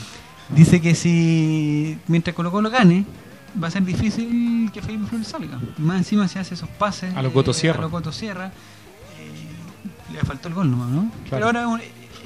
[0.56, 3.04] dice que si mientras Colo Colo gane,
[3.62, 5.58] va a ser difícil que Felipe Flores salga.
[5.78, 7.78] Y más encima se hace esos pases A lo Coto eh, Sierra.
[7.78, 11.10] a lo Coto Sierra, eh, le faltó el gol nomás, ¿no?
[11.30, 11.66] Pero ahora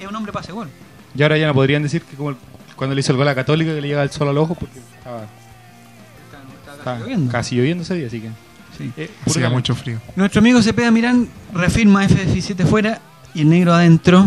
[0.00, 0.68] es un, hombre pase gol.
[1.14, 2.36] Y ahora ya no podrían decir que como el-
[2.76, 4.78] cuando le hizo el gol a Católica que le llega el sol al ojo porque
[4.78, 7.32] estaba, Está, está casi lloviendo.
[7.32, 8.28] casi lloviendo ese día, así que...
[8.76, 8.92] Sí.
[8.96, 9.98] eh, Hacía mucho frío.
[10.14, 13.00] Nuestro amigo Cepeda Mirán refirma FF7 fuera
[13.34, 14.24] y el negro adentro.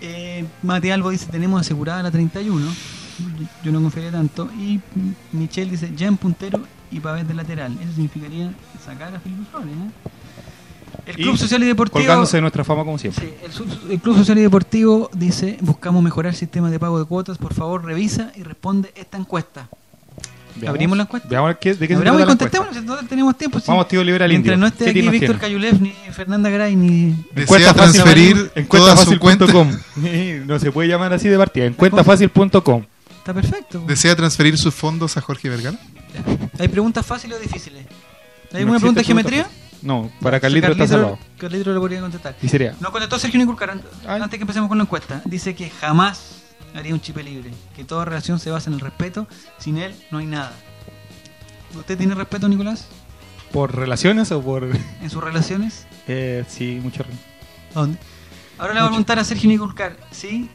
[0.00, 2.66] Eh, Mate Albo dice tenemos asegurada la 31.
[3.64, 4.48] Yo no confiaría tanto.
[4.58, 4.80] Y
[5.32, 7.76] Michelle dice ya en puntero y Pavés de lateral.
[7.82, 8.50] Eso significaría
[8.82, 9.68] sacar a Felipe Flores.
[9.68, 10.08] ¿eh?
[11.08, 11.98] El Y Club Social y Deportivo.
[12.00, 13.34] Colgándose de nuestra fama como siempre.
[13.50, 17.04] Sí, el, el Club Social y Deportivo dice buscamos mejorar el sistema de pago de
[17.06, 17.38] cuotas.
[17.38, 19.68] Por favor revisa y responde esta encuesta.
[20.56, 21.28] Veamos- ¿Abrimos la encuesta?
[21.28, 22.26] Veamos qué, de qué se y trata la encuesta.
[22.26, 23.60] contestémoslo, si total tenemos tiempo.
[23.60, 23.64] sí.
[23.68, 24.60] Vamos, tío liberal Mientras indio.
[24.60, 25.38] no esté ¿Qué aquí Víctor?
[25.38, 27.92] Cayulev, ni Fernanda Garay, ni Desea Encuesta fácil.
[28.02, 29.44] transferir toda su cuenta.
[29.44, 30.46] Encuestafácil.com.
[30.48, 31.64] no se puede llamar así de partida.
[31.66, 32.84] Encuestafácil.com.
[33.18, 33.84] Está perfecto.
[33.86, 35.78] ¿Desea transferir sus fondos a Jorge Vergara?
[36.58, 37.84] ¿Hay preguntas fáciles o difíciles?
[37.86, 39.42] ¿Hay No alguna pregunta de geometría?
[39.44, 41.18] pregunta No, para Carlito está salvado.
[41.38, 42.34] Carlito lo podría contestar.
[42.42, 42.74] Y sería.
[42.80, 43.70] Nos contestó Sergio Niculcar
[44.06, 45.22] antes que empecemos con la encuesta.
[45.24, 46.42] Dice que jamás
[46.74, 47.50] haría un chip libre.
[47.76, 49.26] Que toda relación se basa en el respeto.
[49.58, 50.52] Sin él no hay nada.
[51.76, 52.86] ¿Usted tiene respeto, Nicolás?
[53.52, 54.64] ¿Por relaciones o por.?
[55.00, 55.86] ¿En sus relaciones?
[56.10, 57.04] Eh, sí, mucho.
[57.74, 57.98] ¿Dónde?
[58.56, 59.94] Ahora le voy a preguntar a Sergio Niculcar.
[60.10, 60.48] ¿Sí?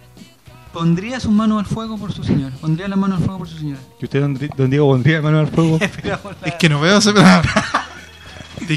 [0.73, 2.55] ¿Pondría sus manos al fuego por su señora?
[2.59, 3.79] ¿Pondría las manos al fuego por su señora?
[4.01, 5.77] ¿Y usted, don, don Diego, pondría mano al fuego?
[6.03, 7.13] La- Es que no veo ese.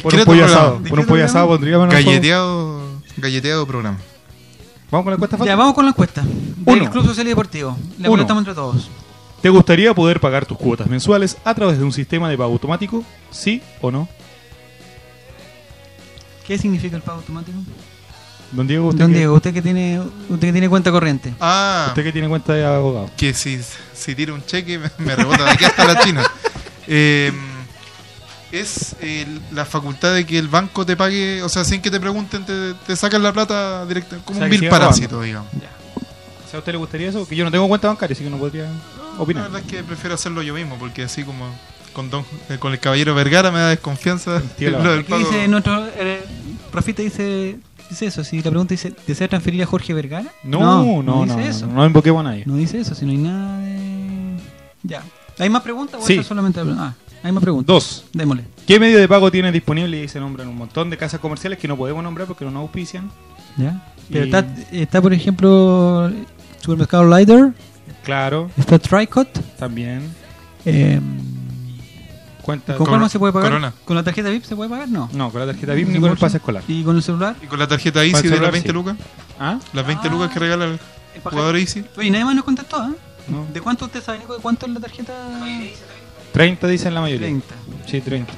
[0.02, 0.46] Por un pollo programa.
[0.46, 0.82] asado.
[0.88, 1.58] Por un pollo asado.
[1.88, 2.80] Galleteado,
[3.16, 3.98] galleteado programa.
[4.90, 5.48] Vamos con la encuesta fácil.
[5.50, 6.22] Ya, vamos con la encuesta.
[6.22, 6.90] Del Uno.
[6.90, 7.76] Club Social y Deportivo.
[7.98, 8.10] La Uno.
[8.10, 8.88] contestamos entre todos.
[9.42, 13.04] ¿Te gustaría poder pagar tus cuotas mensuales a través de un sistema de pago automático?
[13.30, 14.08] ¿Sí o no?
[16.46, 17.58] ¿Qué significa el pago automático?
[18.52, 21.34] Don Diego, usted, Don que, Diego, usted que tiene usted que tiene cuenta corriente.
[21.40, 23.10] Ah, usted que tiene cuenta de abogado.
[23.16, 23.60] que si,
[23.92, 26.22] si tiro un cheque me, me rebota de aquí hasta la China.
[26.88, 27.32] Eh,
[28.52, 31.98] es eh, la facultad de que el banco te pague, o sea, sin que te
[32.00, 35.48] pregunten, te, te sacan la plata directa, como O sea, un siga parásito, digamos.
[35.52, 37.26] O sea, ¿a usted le gustaría eso?
[37.26, 39.44] Que yo no tengo cuenta bancaria, así que no podría La opinar.
[39.44, 41.44] verdad es que prefiero hacerlo yo mismo, porque así como
[41.92, 45.18] con, don, eh, con el caballero Vergara me da desconfianza la pago.
[45.18, 46.22] dice nuestro eh,
[46.72, 50.30] Rafita dice dice eso, si la pregunta dice ¿desea transferir a Jorge Vergara?
[50.44, 51.66] No, no, no, dice no, eso.
[51.66, 52.42] no, no invoquemos a nadie.
[52.46, 54.36] No dice eso, si no hay nada de
[54.82, 55.02] Ya.
[55.38, 56.12] ¿Hay más preguntas o Sí.
[56.14, 57.66] esa es solamente Ah, hay más preguntas.
[57.66, 58.04] Dos.
[58.12, 58.44] Démosle.
[58.66, 60.02] ¿Qué medio de pago tiene disponible?
[60.02, 62.62] Y se nombran un montón de casas comerciales que no podemos nombrar porque no nos
[62.62, 63.10] auspician.
[63.56, 63.82] ¿Ya?
[64.10, 66.10] Pero Y- está, está por ejemplo
[66.60, 67.52] Supermercado Lider,
[68.04, 70.02] Claro, está Tricot, también.
[70.64, 71.00] eh,
[72.42, 72.76] Cuenta.
[72.76, 73.48] ¿Con cuál más se puede pagar?
[73.50, 73.72] Corona.
[73.84, 74.88] ¿Con la tarjeta VIP se puede pagar?
[74.88, 75.08] No.
[75.12, 76.62] No, con la tarjeta VIP ni con el pase escolar.
[76.68, 77.34] ¿Y con el celular?
[77.42, 78.72] Y con la tarjeta Easy el de celular, las 20 sí.
[78.72, 78.96] lucas,
[79.40, 79.58] ¿Ah?
[79.72, 80.10] las 20 Ah.
[80.12, 80.78] lucas que regala el
[81.24, 81.84] jugador Easy.
[81.96, 82.86] Oye, nadie más nos contestó.
[83.26, 83.46] No.
[83.52, 84.34] ¿De cuánto usted sabe, Nico?
[84.36, 85.12] ¿De cuánto es la tarjeta?
[86.36, 87.26] 30 dicen la mayoría.
[87.28, 87.46] 30.
[87.86, 88.30] Sí, 30.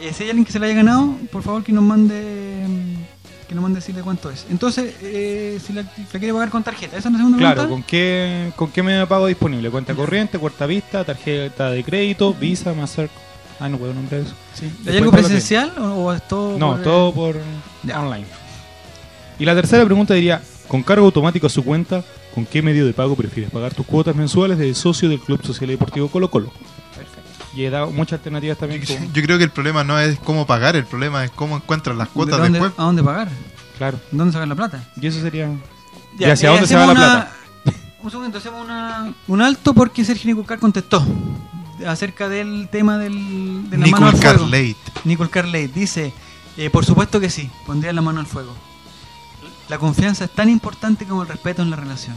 [0.00, 2.66] Eh, si hay alguien que se la haya ganado, por favor que nos mande
[3.48, 4.46] que nos mande decirle cuánto es.
[4.50, 7.74] Entonces, eh, si la, la quiere pagar con tarjeta, ¿esa es la segunda Claro, pregunta?
[7.74, 9.70] ¿con qué, ¿con qué medio de pago disponible?
[9.70, 13.08] ¿Cuenta corriente, cuarta vista, tarjeta de crédito, Visa, Master?
[13.60, 14.34] Ah, no puedo nombrar eso.
[14.54, 14.68] Sí.
[14.88, 17.36] ¿Hay algo presencial o, o es todo No, por, eh, todo por
[17.84, 18.00] Ya.
[18.00, 18.26] online.
[19.38, 22.02] Y la tercera pregunta diría, con cargo automático a su cuenta,
[22.34, 25.68] ¿con qué medio de pago prefieres pagar tus cuotas mensuales de socio del Club Social
[25.70, 26.50] y Deportivo Colo Colo?
[27.54, 28.84] Y he dado muchas alternativas también.
[28.84, 31.96] con- Yo creo que el problema no es cómo pagar, el problema es cómo encuentras
[31.96, 32.78] las cuotas ¿De dónde- después.
[32.78, 33.28] ¿A dónde pagar?
[33.78, 34.00] Claro.
[34.10, 34.84] ¿Dónde sacar la plata?
[35.00, 35.50] Y eso sería...
[36.18, 37.32] ¿Y hacia eh, dónde se va la plata?
[38.02, 41.06] Un segundo, hacemos una, un alto porque Sergio Nicolcar contestó
[41.86, 44.38] acerca del tema del, de la mano al Nicole fuego.
[44.50, 44.76] Carlate.
[45.04, 46.12] Nicole Carlate dice,
[46.56, 48.54] eh, por supuesto que sí, pondría la mano al fuego.
[49.68, 52.16] La confianza es tan importante como el respeto en la relación.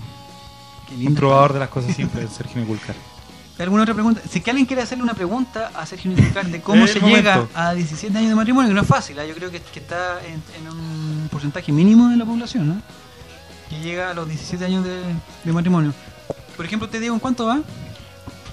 [0.90, 2.96] Qué Un linda probador de las cosas simples, Sergio Miculcar.
[3.58, 4.22] ¿Alguna otra pregunta?
[4.30, 7.74] Si que alguien quiere hacerle una pregunta a Sergio Nicolcar de cómo se llega a
[7.74, 9.26] 17 años de matrimonio, que no es fácil, ¿ah?
[9.26, 12.82] yo creo que, que está en, en un porcentaje mínimo de la población, ¿no?
[13.70, 15.02] que llega a los 17 años de,
[15.44, 15.94] de matrimonio.
[16.56, 17.62] Por ejemplo, usted Diego, ¿en cuánto va?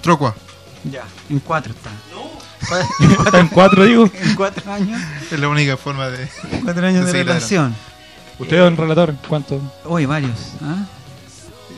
[0.01, 0.35] Trocua.
[0.91, 3.39] Ya, en 4 está.
[3.39, 4.09] En cuatro, digo.
[4.13, 6.27] en 4 años, Es la única forma de.
[6.63, 7.27] cuatro años de claro.
[7.27, 7.75] relación.
[8.39, 9.61] Usted, don relator, ¿cuánto?
[9.85, 10.85] Hoy varios, ¿ah?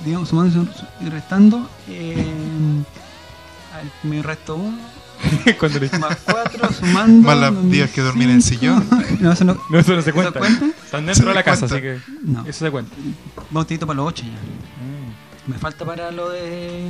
[0.05, 0.67] Digamos, sumando
[1.01, 2.25] y restando, eh,
[4.03, 4.77] me resto uno,
[5.59, 7.27] Cuando le- más cuatro, sumando.
[7.27, 8.81] Más los días que dormí en el cinco.
[9.19, 9.57] No, eso no.
[9.69, 10.39] No, eso no se ¿Eso cuenta.
[10.39, 10.65] cuenta?
[10.65, 11.75] Están dentro Se de la casa, cuenta.
[11.75, 12.41] así que No.
[12.45, 12.91] eso se cuenta.
[13.49, 14.29] Vamos tirito para los 8 ya.
[14.31, 15.51] Mm.
[15.51, 16.83] Me falta para lo de,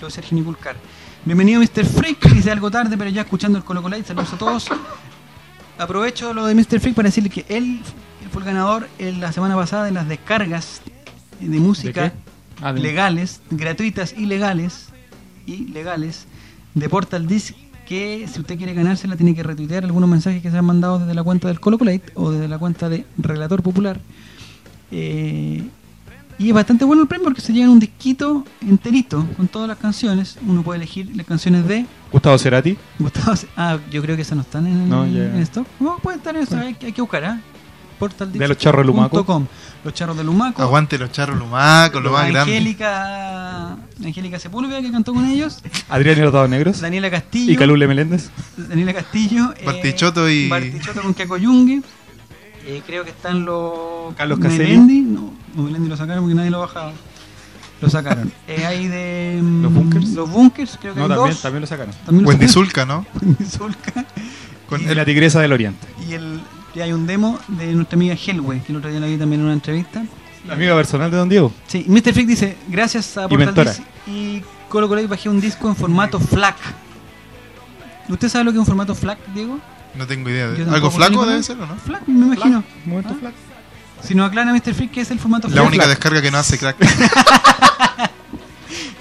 [0.00, 0.76] lo de Sergio Niculcar.
[1.24, 1.84] Bienvenido Mr.
[1.86, 4.66] Freak, dice algo tarde, pero ya escuchando el Colo Colite, saludos a todos.
[5.78, 6.80] Aprovecho lo de Mr.
[6.80, 7.80] Freak para decirle que él
[8.30, 10.80] fue el ganador en la semana pasada de las descargas
[11.40, 12.12] de música.
[12.60, 14.86] Ah, de- legales, gratuitas y legales,
[15.46, 16.26] y legales,
[16.74, 17.54] de Portal Disc,
[17.86, 21.14] que si usted quiere ganársela tiene que retuitear algunos mensajes que se han mandado desde
[21.14, 24.00] la cuenta del Colo Colite o desde la cuenta de Relator Popular.
[24.90, 25.62] Eh,
[26.38, 29.78] y es bastante bueno el premio porque se llevan un disquito enterito con todas las
[29.78, 30.38] canciones.
[30.46, 32.76] Uno puede elegir las canciones de Gustavo Cerati.
[32.98, 33.34] Gustavo.
[33.56, 35.26] Ah, yo creo que esas no están en, No, ya.
[35.26, 35.66] en stock.
[35.78, 37.40] No, puede estar en eso, hay, que- hay que buscar, ¿ah?
[38.02, 39.46] Portal De los charros de Lumaco.
[39.84, 40.60] Los charros de Lumaco.
[40.60, 42.56] Aguante los charros lumacos, lo más grande.
[42.56, 45.62] Angélica, Angélica Sepúlveda que cantó con ellos.
[45.88, 46.80] Adrián y los Dados Negros.
[46.80, 47.52] Daniela Castillo.
[47.52, 48.30] Y Calule Meléndez.
[48.56, 49.54] Daniela Castillo.
[49.56, 51.80] eh, Bartichotto y- Bartichotto con Keco Yungue.
[52.66, 54.12] Eh, creo que están los.
[54.16, 54.78] Carlos Caselli.
[55.02, 56.92] No, Melendi lo sacaron porque nadie lo bajaba.
[57.80, 58.32] Lo sacaron.
[58.48, 59.38] Eh, hay de.
[59.40, 60.08] mm, ¿Los Bunkers?
[60.10, 61.42] Los Bunkers, creo que No, hay también, dos.
[61.42, 61.94] también lo sacaron.
[62.08, 62.48] Wendy.
[62.48, 63.06] Zulka, ¿no?
[63.22, 64.04] Wendy Zulka.
[64.68, 65.86] Con Y la Tigresa del Oriente.
[66.08, 66.40] Y, el,
[66.80, 69.46] hay un demo de nuestra amiga Hellway, que el otro día la vi también en
[69.46, 70.04] una entrevista.
[70.46, 71.52] La amiga personal de Don Diego.
[71.66, 72.12] Sí, Mr.
[72.14, 73.66] Freak dice, gracias a Y Portal.
[73.66, 76.56] Disc y Colo Colo bajé un disco en formato FLAC.
[78.08, 79.58] ¿Usted sabe lo que es un formato FLAC, Diego?
[79.94, 80.48] No tengo idea.
[80.48, 80.64] De...
[80.74, 81.76] ¿Algo flaco debe ser o no?
[81.76, 82.64] FLAC, me imagino.
[82.86, 83.18] Momento Ah.
[83.20, 83.34] flac.
[84.02, 84.74] Si nos aclara Mr.
[84.74, 85.66] Freak qué es el formato La FLAC.
[85.68, 86.76] única descarga que no hace crack.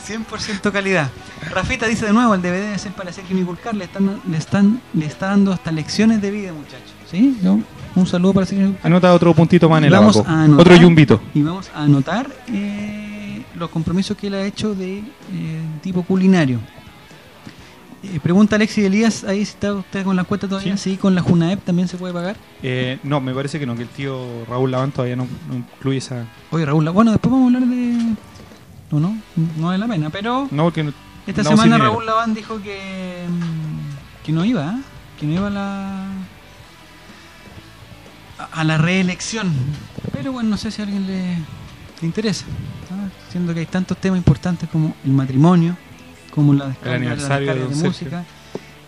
[0.08, 1.10] 100% calidad.
[1.52, 4.82] Rafita dice de nuevo, el DVD debe ser para Sergio Niculcar, le están, le están,
[4.94, 6.92] le está dando hasta lecciones de vida, muchachos.
[7.12, 7.38] ¿Sí?
[7.42, 7.62] ¿No?
[7.96, 8.86] Un saludo para Niculcar.
[8.86, 10.32] Anota otro puntito más en el Vamos abaco.
[10.32, 10.62] a anotar.
[10.62, 11.22] Otro yumbito.
[11.34, 15.04] Y vamos a anotar eh, los compromisos que él ha hecho de eh,
[15.82, 16.60] tipo culinario.
[18.04, 21.64] Eh, pregunta Alexis Elías, ahí está usted con la cuenta todavía, sí, con la Junaep
[21.64, 22.36] también se puede pagar.
[22.64, 26.00] Eh, no, me parece que no, que el tío Raúl Laván todavía no, no incluye
[26.00, 26.26] esa.
[26.50, 28.16] Oye Raúl, bueno, después vamos a hablar de...
[28.90, 29.18] No, no,
[29.58, 30.94] no vale la pena, pero No, porque no-
[31.28, 31.78] esta semana.
[31.78, 34.80] Raúl Laván dijo que, mm, que no iba,
[35.20, 36.06] que no iba a la...
[38.52, 39.52] a- la reelección.
[40.12, 42.46] Pero bueno, no sé si a alguien le, le interesa.
[43.32, 45.78] Siendo que hay tantos temas importantes como el matrimonio,
[46.34, 48.26] como la descarga, la aniversario descarga de música.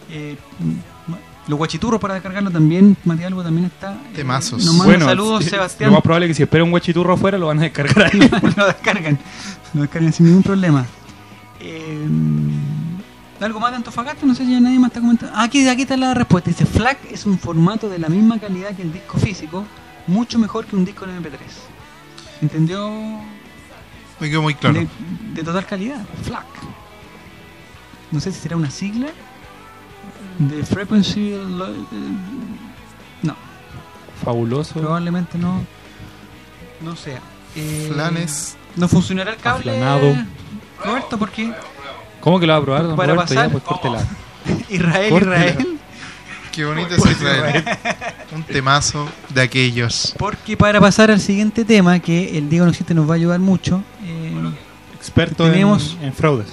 [0.09, 0.35] eh,
[1.47, 3.93] los guachiturros para descargarlo también, Matías Albo también está.
[3.93, 4.63] eh, Temazos.
[4.63, 5.89] nos manda Bueno, saludos, Sebastián.
[5.89, 8.19] Lo más probable es que si espera un guachiturro afuera lo van a descargar ahí.
[8.57, 9.19] lo descargan.
[9.73, 10.85] Lo descargan sin ningún problema.
[11.59, 12.07] Eh,
[13.43, 14.25] ¿Algo más de Antofagasta?
[14.25, 15.33] No sé si ya nadie más está comentando.
[15.35, 16.49] Ah, Aquí, aquí está la respuesta.
[16.49, 19.65] Dice, FLAC es un formato de la misma calidad que el disco físico,
[20.07, 21.37] mucho mejor que un disco en MP3.
[22.41, 22.89] ¿Entendió?
[24.19, 24.79] Me quedó muy claro.
[24.79, 24.87] De,
[25.33, 26.01] de total calidad.
[26.23, 26.45] FLAC.
[28.11, 29.07] No sé si será una sigla.
[30.39, 31.31] De Frequency...
[31.33, 31.39] Eh,
[33.23, 33.35] No,
[34.23, 34.79] Fabuloso.
[34.79, 35.63] probablemente no.
[36.81, 37.19] No sea.
[37.55, 38.55] Eh, Flanes.
[38.75, 39.71] No funcionará el cable.
[39.71, 40.15] Aflanado.
[40.83, 41.53] Roberto, porque
[42.23, 43.33] ¿Cómo que lo va a probar, don Para Roberto?
[43.35, 43.99] pasar- Ya, pues córtela.
[44.69, 45.37] Israel, Córtela.
[45.45, 45.79] Israel.
[46.53, 47.65] Qué bonito es Israel.
[48.33, 50.15] Un temazo de aquellos.
[50.17, 53.39] Porque para pasar al siguiente tema, que el Diego No Existe nos va a ayudar
[53.39, 54.31] mucho, eh,
[54.95, 56.47] Experto Tenemos- en, en fraudes.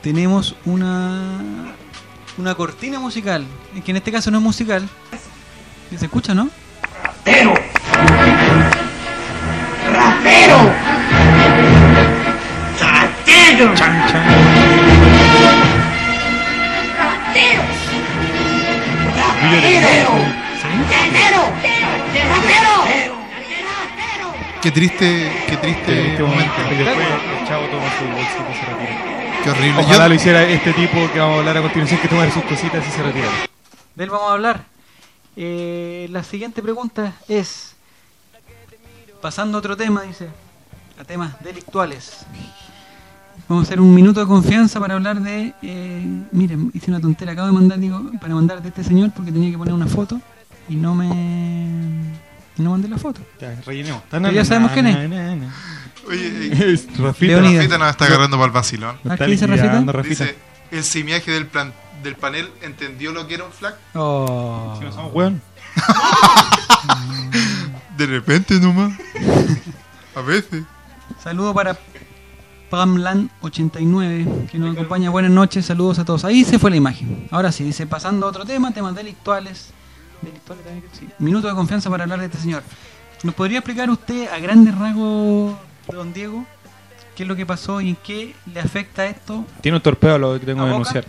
[0.00, 1.74] tenemos una
[2.38, 3.44] una cortina musical,
[3.84, 4.88] que en este caso no es musical.
[5.98, 6.48] ¿Se escucha, no?
[13.74, 13.74] Chan,
[14.08, 14.35] chan.
[19.50, 20.68] ¿Sí?
[24.62, 26.52] Qué triste, qué triste Este momento.
[26.72, 26.96] Y después
[27.40, 29.42] el chavo toma su bolsito y se retira.
[29.44, 29.80] Qué horrible.
[29.82, 32.42] Ojalá Yo- lo hiciera este tipo que vamos a hablar a continuación, que tomar sus
[32.44, 33.28] cositas y se retira.
[33.94, 34.64] De él vamos a hablar.
[35.36, 37.76] Eh, la siguiente pregunta es,
[39.20, 40.28] pasando a otro tema, dice,
[41.00, 42.26] a temas delictuales.
[43.48, 45.54] Vamos a hacer un minuto de confianza para hablar de...
[45.62, 49.30] Eh, miren, hice una tontera, acabo de mandar, digo, para mandar de este señor porque
[49.30, 50.20] tenía que poner una foto
[50.68, 52.16] y no me...
[52.56, 53.20] No mandé la foto.
[53.40, 54.02] Ya, rellenemos.
[54.10, 54.96] Pero ya sabemos quién es.
[56.08, 56.18] Oye,
[56.74, 56.86] eh.
[56.98, 57.40] Rafita.
[57.40, 58.96] Rafita nos está agarrando para el vacilón.
[59.04, 59.46] Nos Ah, está ¿qué dice?
[59.46, 60.02] Rafita.
[60.02, 60.36] Dice,
[60.70, 63.76] el simiaje del, plan, del panel entendió lo que era un flag.
[63.94, 64.74] Oh.
[64.78, 65.40] Si no somos weón.
[67.98, 68.92] De repente nomás.
[70.14, 70.64] A veces.
[71.22, 71.76] Saludo para
[72.70, 75.10] Pamlan89, que nos acompaña.
[75.10, 76.24] Buenas noches, saludos a todos.
[76.24, 77.28] Ahí se fue la imagen.
[77.30, 79.70] Ahora sí, dice, pasando a otro tema, temas delictuales.
[80.22, 80.84] ¿Delictuales también?
[80.92, 81.08] Sí.
[81.18, 82.62] Minuto de confianza para hablar de este señor.
[83.22, 85.54] ¿Nos podría explicar usted a grandes rasgos,
[85.92, 86.44] don Diego,
[87.14, 89.44] qué es lo que pasó y en qué le afecta esto?
[89.60, 91.04] Tiene un torpedo lo que tengo ¿A que denunciar.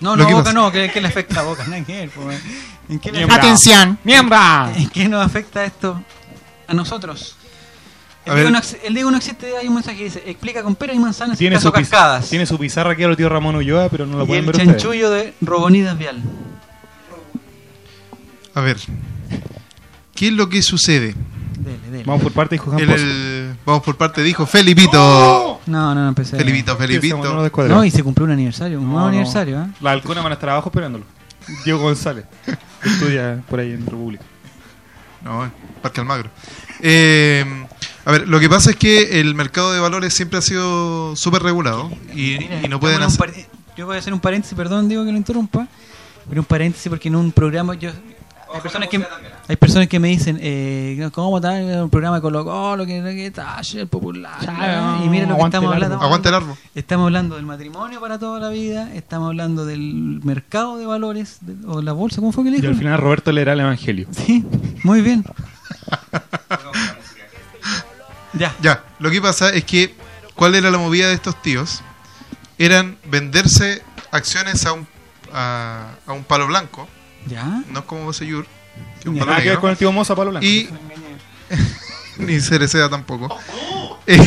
[0.00, 1.64] No, no, Boca pasa- no, ¿qué, qué le afecta a Boca?
[2.14, 2.42] Pues,
[2.88, 3.36] ¿En qué le Miembra.
[3.36, 3.46] afecta?
[3.46, 3.98] Atención.
[4.04, 4.72] ¡Miembra!
[4.76, 6.02] ¿En qué nos afecta esto
[6.66, 7.36] a nosotros?
[8.24, 8.34] El.
[8.36, 10.92] Diego, no, ex- el Diego no existe, hay un mensaje que dice, explica con pera
[10.94, 12.28] y manzanas Tiene caso su, cascadas.
[12.30, 14.46] tiene su pizarra aquí a lo tío Ramón Ulloa, pero no lo y pueden el
[14.46, 14.80] ver ustedes.
[14.82, 16.22] chanchullo de Robonidas Vial.
[18.54, 18.76] A ver.
[20.14, 21.14] ¿Qué es lo que sucede?
[21.58, 22.04] Dele, dele.
[22.04, 25.60] Vamos por parte, dijo El- el- vamos por parte, dijo Felipito.
[25.66, 26.36] No, no, no empecé.
[26.36, 27.50] Felipito, Felipito.
[27.68, 29.08] No, y se cumplió un aniversario, un No, nuevo no.
[29.10, 29.66] aniversario, ¿eh?
[29.80, 31.04] La halcona van a estar abajo esperándolo.
[31.64, 32.24] Diego González.
[32.82, 34.24] que estudia por ahí en República.
[35.24, 36.30] No, Parque Almagro.
[36.80, 37.44] Eh,
[38.04, 41.42] a ver, lo que pasa es que el mercado de valores siempre ha sido súper
[41.42, 43.18] regulado y, Mira, y no pueden hacer.
[43.18, 43.32] par-
[43.76, 45.66] Yo voy a hacer un paréntesis, perdón, digo que lo interrumpa.
[46.28, 47.90] Pero un paréntesis porque en un programa yo.
[48.54, 49.02] Hay personas que,
[49.48, 51.84] hay personas que me dicen, eh, ¿cómo tal?
[51.84, 54.36] Un programa de Colo Colo, que, que talle, el popular.
[55.02, 55.94] y mira lo que Aguante estamos el hablando.
[55.94, 56.04] árbol.
[56.06, 56.54] Aguanta el árbol.
[56.74, 61.66] Estamos hablando del matrimonio para toda la vida, estamos hablando del mercado de valores, de-
[61.66, 62.72] o la bolsa, ¿cómo fue que le Y dijo?
[62.72, 64.06] al final Roberto leerá el Evangelio.
[64.10, 64.44] Sí,
[64.84, 65.24] muy bien.
[68.32, 69.94] ya, Ya, lo que pasa es que,
[70.34, 71.82] ¿cuál era la movida de estos tíos?
[72.58, 74.86] Eran venderse acciones a un,
[75.32, 76.88] a, a un palo blanco,
[77.26, 77.62] ya.
[77.70, 78.46] no es como Boseyur,
[79.02, 79.20] que un Ya.
[79.20, 80.46] palo Nada que ver negro, con el tío Moza Palo Blanco.
[80.46, 80.68] y
[82.18, 83.36] ni Cereceda tampoco.
[84.06, 84.18] Eh,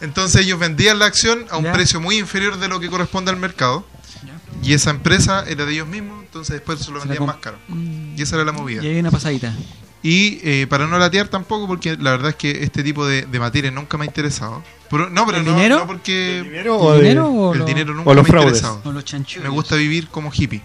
[0.00, 1.72] Entonces ellos vendían la acción a un Ya.
[1.72, 3.86] precio muy inferior de lo que corresponde al mercado.
[4.24, 4.68] Ya.
[4.68, 7.36] Y esa empresa era de ellos mismos, entonces después se lo Se la vendían más
[7.36, 7.58] caro.
[7.68, 8.16] Mm.
[8.18, 8.82] Y esa era la movida.
[8.82, 9.54] Y hay una pasadita.
[10.02, 13.38] Y eh, para no latear tampoco, porque la verdad es que este tipo de, de
[13.38, 14.62] materia nunca me ha interesado.
[14.90, 15.78] Pero- no, pero ¿El no, dinero?
[15.78, 18.40] no porque dinero ¿El o dinero o el lo- dinero nunca o los me ha
[18.42, 18.80] interesado.
[18.84, 19.44] o los chanchullos?
[19.44, 20.60] Me gusta vivir como hippie.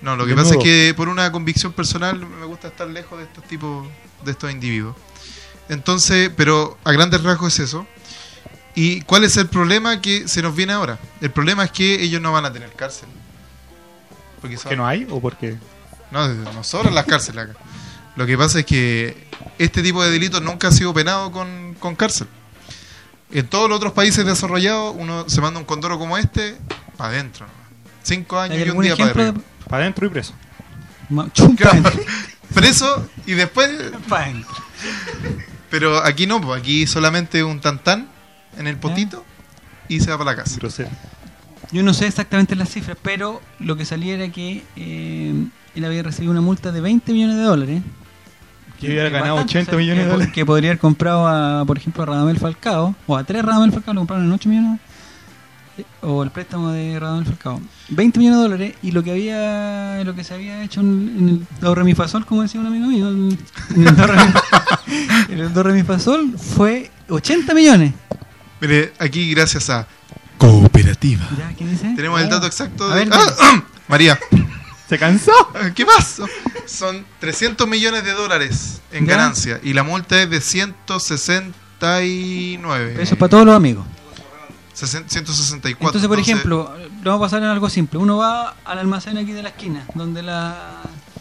[0.00, 3.24] No, lo que pasa es que por una convicción personal me gusta estar lejos de
[3.24, 3.86] estos tipos,
[4.24, 4.96] de estos individuos.
[5.68, 7.86] Entonces, pero a grandes rasgos es eso.
[8.74, 10.98] ¿Y cuál es el problema que se nos viene ahora?
[11.20, 13.08] El problema es que ellos no van a tener cárcel.
[14.40, 15.56] Porque son- ¿Que no hay o porque
[16.10, 17.54] no, no sobran las cárceles acá.
[18.18, 19.16] Lo que pasa es que
[19.58, 22.26] este tipo de delitos nunca ha sido penado con, con cárcel.
[23.30, 26.56] En todos los otros países desarrollados, uno se manda un condoro como este,
[26.96, 27.46] para adentro.
[27.46, 27.70] nomás.
[28.02, 29.34] Cinco años ¿Hay y un día para arriba.
[29.68, 30.34] para adentro y preso?
[31.56, 31.70] Claro.
[31.70, 31.92] adentro.
[32.54, 33.70] Preso y después...
[34.08, 34.52] Pa' adentro.
[35.70, 38.08] Pero aquí no, pues aquí solamente un tantán
[38.56, 39.24] en el potito
[39.86, 40.56] y se va para la casa.
[40.56, 40.90] Grosero.
[41.70, 45.34] Yo no sé exactamente las cifras, pero lo que salía era que eh,
[45.76, 47.82] él había recibido una multa de 20 millones de dólares.
[48.80, 50.32] Que hubiera ganado Bastante, 80 o sea, millones de que, dólares.
[50.34, 53.94] Que podría haber comprado, a, por ejemplo, a Radamel Falcao, o a tres Radamel Falcao,
[53.94, 54.80] lo compraron en 8 millones.
[55.78, 57.60] eh, O el préstamo de Radamel Falcao.
[57.90, 61.28] 20 millones de dólares y lo que había lo que se había hecho en, en
[61.30, 63.38] el do re mi fa sol, como decía un amigo mío, el-
[63.76, 67.94] en el do re mi, en el do re mi fa sol fue 80 millones.
[68.60, 69.86] Mire, aquí gracias a
[70.36, 71.26] Cooperativa.
[71.36, 71.52] ¿Ya?
[71.56, 71.92] ¿Qué dice?
[71.96, 72.94] Tenemos el dato exacto de...
[73.06, 73.64] ver, ¡Ah!
[73.88, 74.18] María,
[74.88, 75.32] ¿Se cansó?
[75.74, 76.26] ¿qué pasó?
[76.66, 79.16] Son 300 millones de dólares en ¿Ya?
[79.16, 82.94] ganancia y la multa es de 169.
[83.00, 83.84] Eso es para todos los amigos.
[84.74, 85.88] Sesen- 164.
[85.88, 86.72] Entonces, por ejemplo,
[87.02, 87.98] lo vamos a pasar en algo simple.
[87.98, 90.76] Uno va al almacén aquí de la esquina, donde la...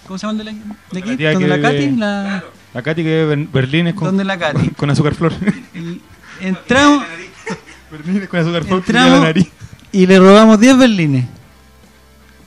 [0.07, 0.57] ¿Cómo se llama el de, la,
[0.91, 1.17] de aquí?
[1.17, 2.43] La Donde la Katy, vive- la...
[2.73, 4.69] La Katy que vive en Berlín es con, Donde la Katy.
[4.77, 5.33] con azúcar flor.
[5.73, 6.01] Y
[6.39, 7.03] entramos
[7.91, 9.47] Berlín es con azúcar flor Entramos- tiene la nariz.
[9.91, 11.25] y le robamos 10 berlines.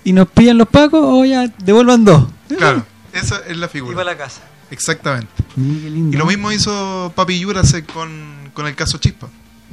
[0.05, 2.27] Y nos pillan los pacos o ya devuelvan dos.
[2.57, 3.97] Claro, esa es la Y figura.
[3.97, 4.41] para la casa.
[4.71, 5.31] Exactamente.
[5.57, 9.29] Y lo mismo hizo Papi Yurasek con, con el caso Chispa.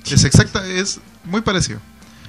[0.05, 1.79] Es exacta, es muy parecido.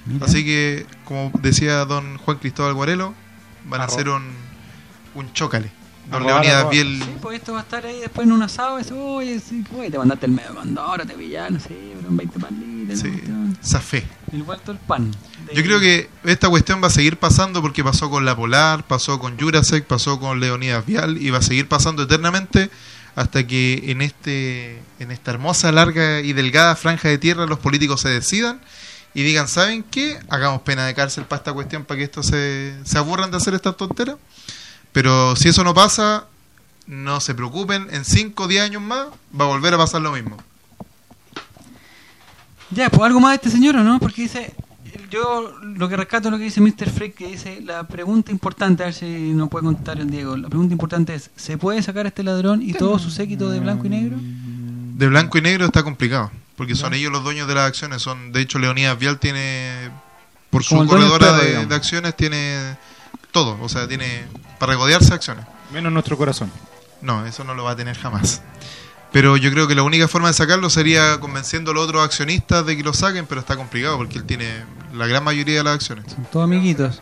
[0.07, 0.26] Mira.
[0.26, 3.14] Así que, como decía don Juan Cristóbal Guarelo,
[3.68, 4.22] van a hacer un,
[5.14, 5.70] un chócale.
[6.11, 6.70] Don Leonidas.
[6.70, 7.02] Biel.
[7.02, 8.78] Sí, pues esto va a estar ahí después en un asado.
[8.78, 12.38] Dice, oye, sí, güey, te mandaste el medio condoro, te pillaron, sí, pero un 20
[12.40, 13.00] palitas.
[13.00, 13.12] Sí,
[13.64, 14.04] zafé.
[14.32, 15.11] El vuelto el pan.
[15.46, 18.86] De- Yo creo que esta cuestión va a seguir pasando porque pasó con La Polar,
[18.86, 22.70] pasó con Jurasek, pasó con Leonidas Vial y va a seguir pasando eternamente
[23.14, 28.00] hasta que en este en esta hermosa, larga y delgada franja de tierra los políticos
[28.02, 28.61] se decidan
[29.14, 30.18] y digan, ¿saben qué?
[30.28, 33.54] Hagamos pena de cárcel para esta cuestión, para que esto se, se aburran de hacer
[33.54, 34.16] estas tonteras.
[34.99, 36.24] Pero si eso no pasa,
[36.88, 39.07] no se preocupen, en 5 o 10 años más
[39.40, 40.36] va a volver a pasar lo mismo.
[42.72, 44.01] Ya, pues algo más de este señor, ¿o no?
[44.01, 44.57] Porque dice,
[45.09, 46.90] yo lo que rescato es lo que dice Mr.
[46.90, 50.49] Freak, que dice, la pregunta importante, a ver si nos puede contar el Diego, la
[50.49, 53.86] pregunta importante es, ¿se puede sacar a este ladrón y todo su séquito de blanco
[53.86, 54.16] y negro?
[54.20, 58.03] De blanco y negro está complicado, porque son ellos los dueños de las acciones.
[58.03, 59.92] Son, de hecho, Leonidas Vial tiene,
[60.51, 62.76] por su corredora de acciones, tiene
[63.32, 63.56] todo.
[63.62, 64.24] O sea, tiene
[64.58, 65.44] para regodearse acciones.
[65.72, 66.50] Menos nuestro corazón.
[67.02, 68.42] No, eso no lo va a tener jamás.
[69.12, 72.66] Pero yo creo que la única forma de sacarlo sería convenciendo a los otros accionistas
[72.66, 75.74] de que lo saquen, pero está complicado porque él tiene la gran mayoría de las
[75.76, 76.04] acciones.
[76.12, 77.00] Son todos amiguitos.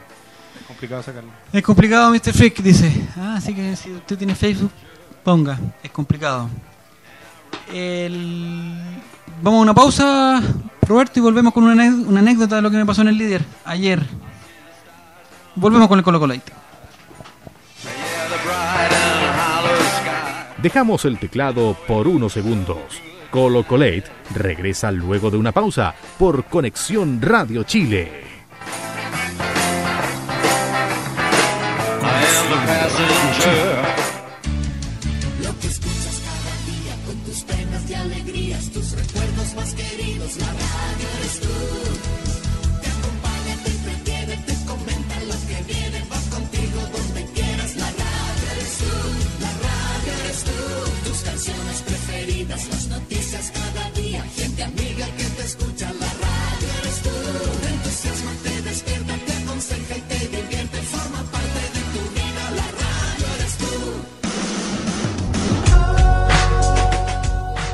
[0.60, 1.30] Es complicado sacarlo.
[1.52, 2.32] Es complicado, Mr.
[2.32, 2.92] Freak, dice.
[3.16, 4.70] Ah, así que si usted tiene Facebook,
[5.24, 5.58] ponga.
[5.82, 6.48] Es complicado.
[7.72, 8.74] El...
[9.42, 10.42] Vamos a una pausa,
[10.82, 13.18] Roberto, y volvemos con una, anécdota- una anécdota de lo que me pasó en el
[13.18, 14.02] líder ayer.
[15.56, 16.34] Volvemos con el Colo.
[20.58, 23.00] Dejamos el teclado por unos segundos.
[23.30, 24.04] Colo Colate
[24.34, 28.35] regresa luego de una pausa por Conexión Radio Chile.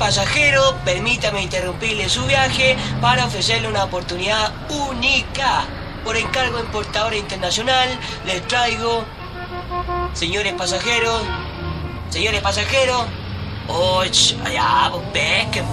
[0.00, 5.64] Señores pasajeros, permítame interrumpirle su viaje para ofrecerle una oportunidad única.
[6.04, 7.86] Por encargo importadora internacional,
[8.24, 9.04] les traigo,
[10.14, 11.20] señores pasajeros,
[12.08, 13.04] señores pasajeros,
[13.68, 15.64] oh, ch, allá, pues.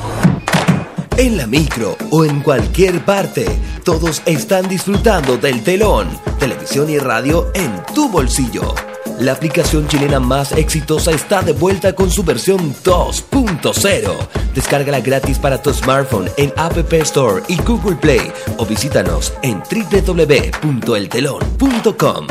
[1.16, 3.46] En la micro o en cualquier parte,
[3.86, 8.76] todos están disfrutando del telón, televisión y radio en tu bolsillo.
[9.20, 14.16] La aplicación chilena más exitosa está de vuelta con su versión 2.0.
[14.54, 22.28] Descárgala gratis para tu smartphone en App Store y Google Play o visítanos en www.eltelon.com.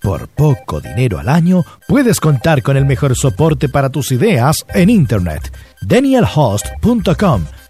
[0.00, 4.90] Por poco dinero al año, puedes contar con el mejor soporte para tus ideas en
[4.90, 5.52] Internet.
[5.82, 7.44] DanielHost.com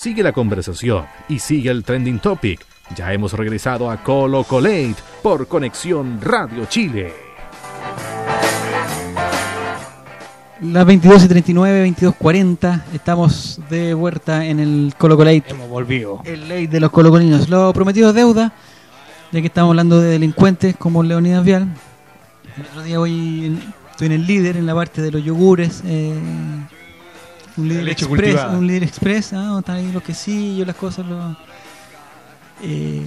[0.00, 2.64] Sigue la conversación y sigue el trending topic.
[2.96, 7.12] Ya hemos regresado a Colo Colate por Conexión Radio Chile.
[10.62, 15.44] Las 22 y 39, 22 40, estamos de vuelta en el Colo Colate.
[15.50, 16.22] Hemos volvido.
[16.24, 17.50] El ley de los colocolinos.
[17.50, 18.52] Lo prometido es deuda,
[19.32, 21.68] ya que estamos hablando de delincuentes como Leonidas Vial.
[22.56, 25.82] El otro día voy en- estoy en el líder, en la parte de los yogures.
[25.84, 26.18] eh,
[27.56, 28.58] un líder leche express, cultivada.
[28.58, 31.36] un líder express, ah, están ahí los quesillos, las cosas, los,
[32.62, 33.02] eh,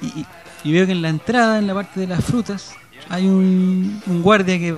[0.00, 0.26] y, y-
[0.64, 2.72] y veo que en la entrada, en la parte de las frutas,
[3.08, 4.76] hay un, un guardia que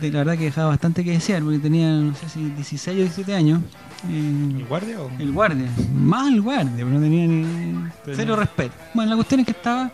[0.00, 3.00] de la verdad que dejaba bastante que desear, porque tenía, no sé si 16 o
[3.00, 3.60] 17 años.
[4.08, 5.10] eh, ¿El guardia o?
[5.18, 8.74] el guardia, más el guardia, pero no tenía ni cero respeto.
[8.94, 9.90] Bueno, la cuestión es que estaba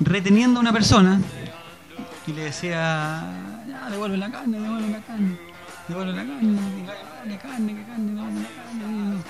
[0.00, 1.20] reteniendo a una persona
[2.26, 3.24] y le decía,
[3.68, 5.36] ya, devuelve la carne, devuelve la carne,
[5.88, 8.48] devuelve la carne, que carne, carne, que carne, devuelve la
[8.82, 9.22] carne.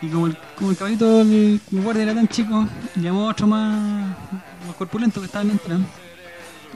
[0.00, 2.66] Y como el, como el caballito del el guardia era tan chico,
[2.96, 4.16] llamó a otro más,
[4.66, 5.80] más corpulento que estaba en la entrada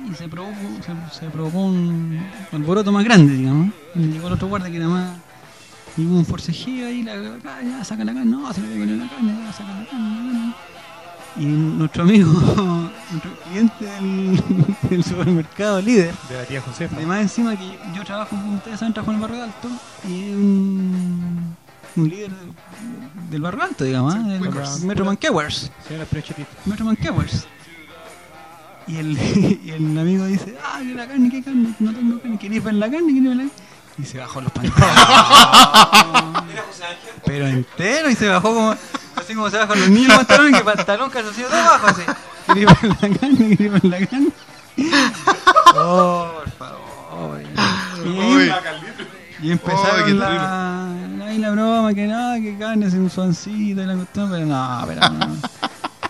[0.09, 0.54] y se provocó,
[0.84, 2.20] se, se provocó un
[2.52, 3.72] alboroto más grande, digamos.
[3.94, 5.18] Y llegó el otro guardia que era más
[5.96, 9.09] y hubo un forcejeo ahí, la, la saca la carne, no, se le pegó la
[9.09, 10.54] carne, saca la carne, la carne.
[11.39, 12.30] Y nuestro amigo,
[13.11, 14.43] nuestro cliente del,
[14.91, 16.97] del supermercado líder, De la tía Josefa.
[16.97, 19.68] además encima que yo trabajo, como ustedes saben, trabajo en el barrio alto
[20.09, 21.57] y es un,
[21.97, 24.18] un líder del, del barrio alto, digamos, ¿ah?
[24.20, 24.80] del Quickers.
[24.84, 25.70] Metro Manquewers.
[26.64, 27.47] Metro Manquewers.
[28.87, 29.18] Y el,
[29.64, 32.74] y el amigo dice, ah, que la carne, qué carne, no tengo carne, ¿queréis ver
[32.74, 33.09] la carne?
[33.09, 33.65] ¿Queréis ver la carne?
[33.99, 34.97] Y se bajó los pantalones.
[37.24, 38.74] Pero entero, y se bajó como,
[39.16, 42.03] así como se bajan los niños los pantalones, que pantalón calzoncillo todo abajo, así.
[42.47, 43.57] ¿Queréis ver la carne?
[43.57, 44.28] ¿Queréis ver la carne?
[45.74, 47.40] Oh, por favor.
[48.05, 48.53] Y, Uy.
[49.42, 53.86] y empezaron Oh, la, ahí la broma, que nada, que carne sin un suancito y
[53.86, 55.36] la cuestión, pero no, pero no.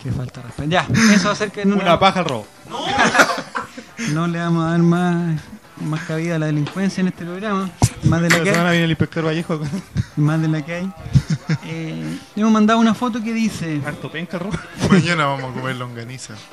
[0.03, 0.68] Que falta respeto.
[0.68, 2.47] Ya, eso acerca de Una paja al robo.
[4.12, 5.41] no le vamos a dar más,
[5.81, 7.70] más cabida a la delincuencia en este programa.
[8.05, 8.70] Más de la Esta que hay.
[8.70, 9.61] viene el inspector Vallejo.
[10.16, 10.93] Más de la que hay.
[11.64, 13.81] Eh, le hemos mandado una foto que dice.
[13.85, 14.59] Harto penca el robo.
[14.91, 16.35] Mañana vamos a comer longaniza.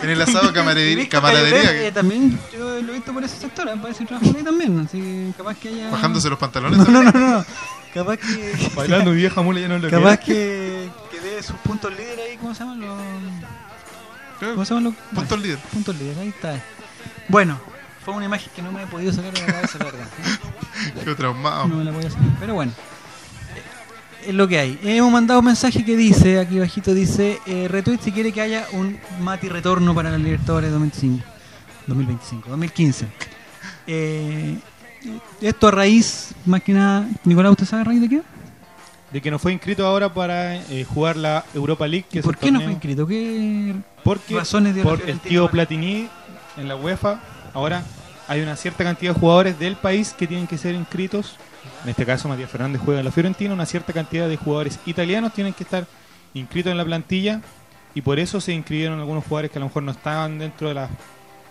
[0.00, 3.78] En el asado camaradería, camaradería eh, también yo lo he visto por ese sector, me
[3.78, 4.78] parece que trabajan ahí también.
[4.78, 5.90] Así que capaz que haya.
[5.90, 6.78] bajándose los pantalones.
[6.78, 7.44] No, no, no, no.
[7.92, 8.70] Capaz que.
[8.76, 12.54] Bailando vieja mula ya no lo Capaz que, que dé sus puntos líder ahí, ¿cómo
[12.54, 13.00] se llaman los.
[14.38, 15.58] ¿Cómo se llaman los Puntos líder.
[15.58, 16.62] Puntos líder, ahí está.
[17.28, 17.58] Bueno,
[18.04, 20.06] fue una imagen que no me he podido sacar de la cabeza, la verdad.
[21.04, 21.68] Qué traumado.
[21.68, 22.72] No me la podía sacar, pero bueno.
[24.26, 24.78] Es lo que hay.
[24.82, 28.66] Hemos mandado un mensaje que dice, aquí bajito dice, eh, retweet si quiere que haya
[28.72, 31.24] un Mati retorno para la Libertadores 2025.
[31.86, 33.06] 2025, 2015.
[33.86, 34.58] Eh,
[35.40, 38.22] esto a raíz, más que nada, Nicolás, ¿usted sabe a raíz de qué?
[39.12, 42.06] De que no fue inscrito ahora para eh, jugar la Europa League.
[42.10, 43.06] Que ¿Por qué no fue inscrito?
[43.06, 43.74] ¿Qué
[44.04, 46.08] Porque razones dio por el tío Platini
[46.58, 47.20] en la UEFA,
[47.54, 47.82] ahora
[48.28, 51.36] hay una cierta cantidad de jugadores del país que tienen que ser inscritos.
[51.84, 53.54] En este caso, Matías Fernández juega en la Fiorentina.
[53.54, 55.86] Una cierta cantidad de jugadores italianos tienen que estar
[56.34, 57.40] inscritos en la plantilla
[57.94, 60.74] y por eso se inscribieron algunos jugadores que a lo mejor no estaban dentro de
[60.74, 60.88] la.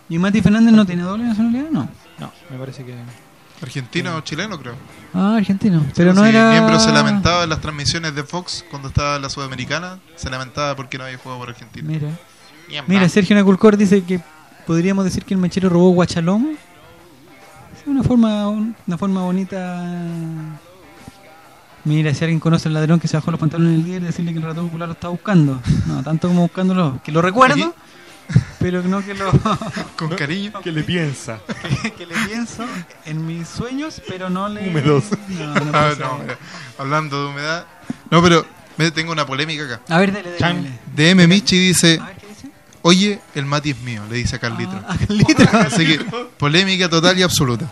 [0.09, 1.69] ¿Y Mati Fernández no tiene doble nacionalidad?
[1.71, 1.89] No.
[2.19, 2.93] No, me parece que.
[3.61, 4.75] Argentino o chileno, creo.
[5.15, 5.83] Ah, argentino.
[5.95, 6.51] Pero no Sí, era.
[6.51, 9.97] Miembro se lamentaba en las transmisiones de Fox cuando estaba en la Sudamericana.
[10.15, 11.87] Se lamentaba porque no había jugado por Argentina.
[11.87, 12.09] Mira.
[12.67, 13.09] Bien, Mira.
[13.09, 14.21] Sergio Naculcor dice que
[14.67, 16.49] podríamos decir que el mechero robó guachalomo.
[16.51, 19.83] Es una forma, una forma bonita.
[21.85, 24.39] Mira, si alguien conoce al ladrón que se bajó los pantalones el día, decirle que
[24.39, 25.61] el ratón popular lo está buscando.
[25.85, 26.99] No, tanto como buscándolo.
[27.01, 27.73] Que lo recuerdo,
[28.59, 29.31] pero no que lo.
[29.95, 30.51] Con cariño.
[30.61, 31.39] Que le piensa.
[31.81, 32.65] que, que le pienso
[33.05, 34.67] en mis sueños, pero no le.
[34.69, 35.05] Húmedos.
[35.29, 36.37] No, no, Ah, no, mira,
[36.77, 37.65] hablando de humedad.
[38.11, 38.45] No, pero
[38.75, 39.81] me tengo una polémica acá.
[39.87, 40.61] A ver, dale, dale.
[40.95, 41.15] Dale.
[41.15, 42.01] DM Michi dice:
[42.87, 44.71] Oye, el Mati es mío, le dice a Carlito.
[44.87, 44.95] Ah.
[45.67, 45.99] Así que,
[46.37, 47.69] polémica total y absoluta.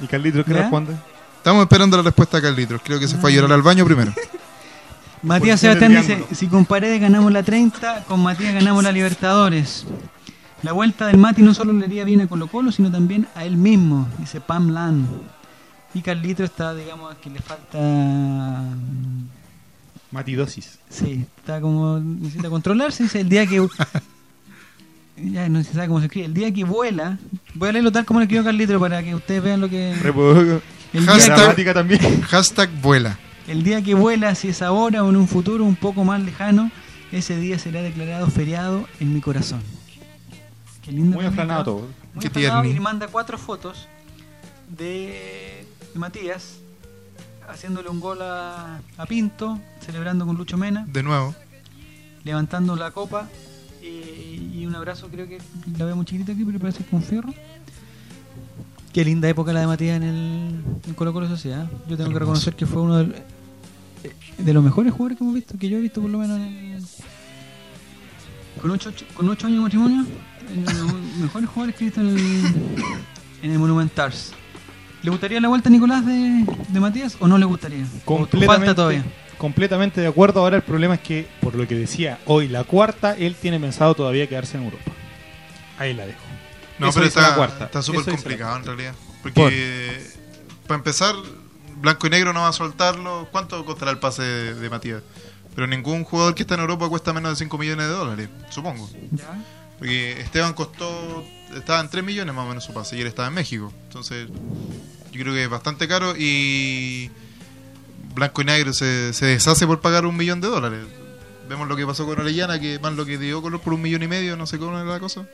[0.00, 0.60] ¿Y Carlitos qué ¿Ya?
[0.62, 0.94] responde?
[1.36, 2.80] Estamos esperando la respuesta de Carlitos.
[2.82, 4.14] Creo que se fue a llorar al baño primero.
[5.22, 9.84] Matías Sebastián dice, si con Paredes ganamos la 30, con Matías ganamos la Libertadores.
[10.62, 13.44] La vuelta del Mati no solo le haría bien a Colo Colo, sino también a
[13.44, 15.06] él mismo, dice Pam Land.
[15.92, 17.78] Y Carlito está, digamos, que le falta...
[20.10, 20.78] Matidosis.
[20.88, 21.98] Sí, está como...
[21.98, 23.68] Necesita controlarse, dice el día que...
[25.22, 26.26] ya no se sabe cómo se escribe.
[26.26, 27.18] El día que vuela...
[27.54, 29.92] Voy a leerlo tal como lo escribió Carlito para que ustedes vean lo que...
[29.92, 32.20] El día Hashtag, Gramática también.
[32.22, 33.18] hashtag vuela.
[33.46, 36.70] El día que vuela, si es ahora o en un futuro un poco más lejano,
[37.12, 39.60] ese día será declarado feriado en mi corazón.
[40.82, 41.14] Qué lindo.
[41.14, 41.88] Muy que aflanado todo.
[42.14, 43.86] Muy Qué aflanado y manda cuatro fotos
[44.68, 46.58] de, de Matías
[47.48, 51.34] haciéndole un gol a, a Pinto, celebrando con Lucho Mena, De nuevo.
[52.24, 53.28] levantando la copa
[53.82, 55.38] y, y un abrazo, creo que
[55.78, 57.32] la veo muy chiquita aquí, pero parece con fierro.
[58.92, 60.54] Qué linda época la de Matías en el
[60.86, 61.70] en Colo Colo Sociedad.
[61.88, 63.14] Yo tengo que reconocer que fue uno del-
[64.02, 66.38] eh, de los mejores jugadores que hemos visto, que yo he visto por lo menos
[66.38, 66.82] en el,
[68.60, 70.06] con ocho, con ocho años de matrimonio,
[70.52, 72.18] en los mejores jugadores que he visto en el,
[73.42, 74.32] en el Monumentals.
[75.02, 77.86] ¿Le gustaría la vuelta a Nicolás de, de Matías o no le gustaría?
[78.04, 79.04] ¿O falta todavía?
[79.40, 80.40] Completamente de acuerdo.
[80.40, 83.94] Ahora el problema es que, por lo que decía hoy, la cuarta, él tiene pensado
[83.94, 84.92] todavía quedarse en Europa.
[85.78, 86.20] Ahí la dejo.
[86.78, 88.94] No, Eso pero está súper complicado en realidad.
[89.22, 90.02] Porque,
[90.66, 91.14] para empezar,
[91.76, 93.28] Blanco y Negro no va a soltarlo.
[93.32, 95.02] ¿Cuánto costará el pase de, de Matías?
[95.54, 98.88] Pero ningún jugador que está en Europa cuesta menos de 5 millones de dólares, supongo.
[99.10, 99.42] Ya.
[99.78, 101.24] Porque Esteban costó,
[101.56, 103.72] estaba en 3 millones más o menos su pase y él estaba en México.
[103.84, 104.28] Entonces,
[105.10, 107.10] yo creo que es bastante caro y
[108.14, 110.84] Blanco y Negro se, se deshace por pagar un millón de dólares.
[111.48, 114.02] Vemos lo que pasó con Orellana, que más lo que dio color por un millón
[114.02, 115.26] y medio, no sé cómo era la cosa.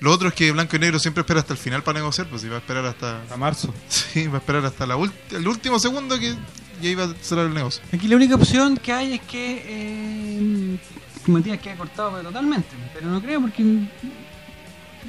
[0.00, 2.42] Lo otro es que Blanco y Negro siempre espera hasta el final para negociar, pues
[2.42, 3.22] si va a esperar hasta...
[3.32, 3.72] A marzo.
[3.88, 6.34] Sí, va a esperar hasta la ult- el último segundo que
[6.82, 7.82] ya iba a cerrar el negocio.
[7.92, 10.78] Aquí la única opción que hay es que eh,
[11.24, 12.68] que Matías quede cortado pero totalmente.
[12.92, 13.64] Pero no creo porque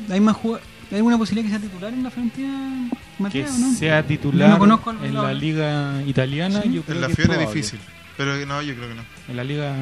[0.10, 0.62] hay más jugad-
[0.92, 3.74] ¿Hay alguna posibilidad que sea titular en la Fiorentina Que Matías o no?
[3.74, 6.62] sea titular no conozco el- en la- liga italiana.
[6.62, 6.74] Sí.
[6.74, 7.56] Yo creo En la que es Fiore es probable.
[7.62, 7.80] difícil,
[8.16, 9.04] pero no, yo creo que no.
[9.28, 9.76] En la liga.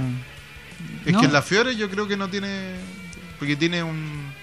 [1.06, 1.20] Es No.
[1.20, 2.76] que en la Fiore yo creo que no tiene.
[3.40, 4.34] Porque tiene un.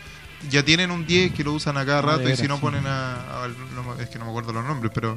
[0.51, 2.61] Ya tienen un 10 que lo usan a cada rato y si no sí.
[2.63, 3.17] ponen a.
[4.01, 5.15] es que no me acuerdo los nombres, pero.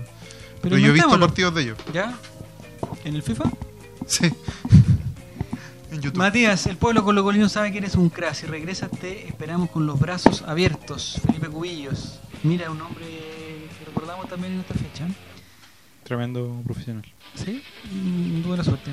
[0.61, 1.77] Pero Pero, yo he visto partidos de ellos.
[1.93, 2.13] ¿Ya?
[3.03, 3.45] ¿En el FIFA?
[4.07, 4.29] Sí.
[5.95, 6.19] en YouTube.
[6.19, 8.33] Matías, el pueblo colocolino sabe que eres un crack.
[8.33, 11.19] Si regresas te esperamos con los brazos abiertos.
[11.25, 12.19] Felipe Cubillos.
[12.43, 15.07] Mira, un hombre que recordamos también en esta fecha.
[16.03, 17.03] Tremendo profesional.
[17.33, 18.91] Sí, mm, tuve la suerte.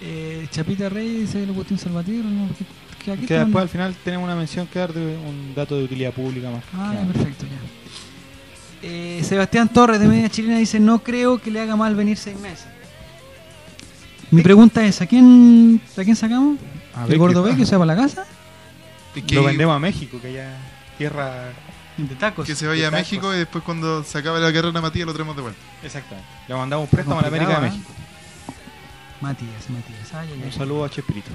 [0.00, 2.28] Eh, Chapita Rey dice el Agustín Salvatierra.
[2.28, 2.48] ¿no?
[3.04, 6.50] Que, después al final tenemos una mención que dar de un dato de utilidad pública
[6.50, 6.64] más.
[6.72, 7.12] Ah, que ya, nada.
[7.12, 8.88] perfecto, ya.
[8.88, 12.38] Eh, Sebastián Torres de Media Chilena dice: No creo que le haga mal venir seis
[12.40, 12.66] meses.
[14.34, 16.58] Mi pregunta es: ¿a quién, ¿a quién sacamos?
[16.94, 18.24] A ¿El B que se va para la casa?
[19.14, 20.58] Y que, Lo vendemos a México, que ya
[20.98, 21.52] tierra.
[21.96, 22.44] De tacos.
[22.44, 23.06] que se vaya a tacos.
[23.06, 25.60] México y después cuando se acabe la carrera de Matías lo traemos de vuelta.
[25.84, 26.28] Exactamente.
[26.48, 27.90] Le mandamos un préstamo a la América de México.
[29.20, 30.14] Matías, Matías.
[30.14, 30.46] Ay, ay, ay.
[30.46, 31.30] Un saludo a Chespirito.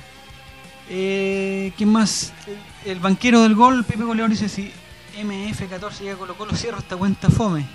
[0.90, 2.34] Eh, ¿Quién más?
[2.84, 4.74] El, el banquero del gol, Pepe Goleón, dice: Si
[5.18, 7.66] MF14 llega a Colo Colo, cierro esta cuenta fome.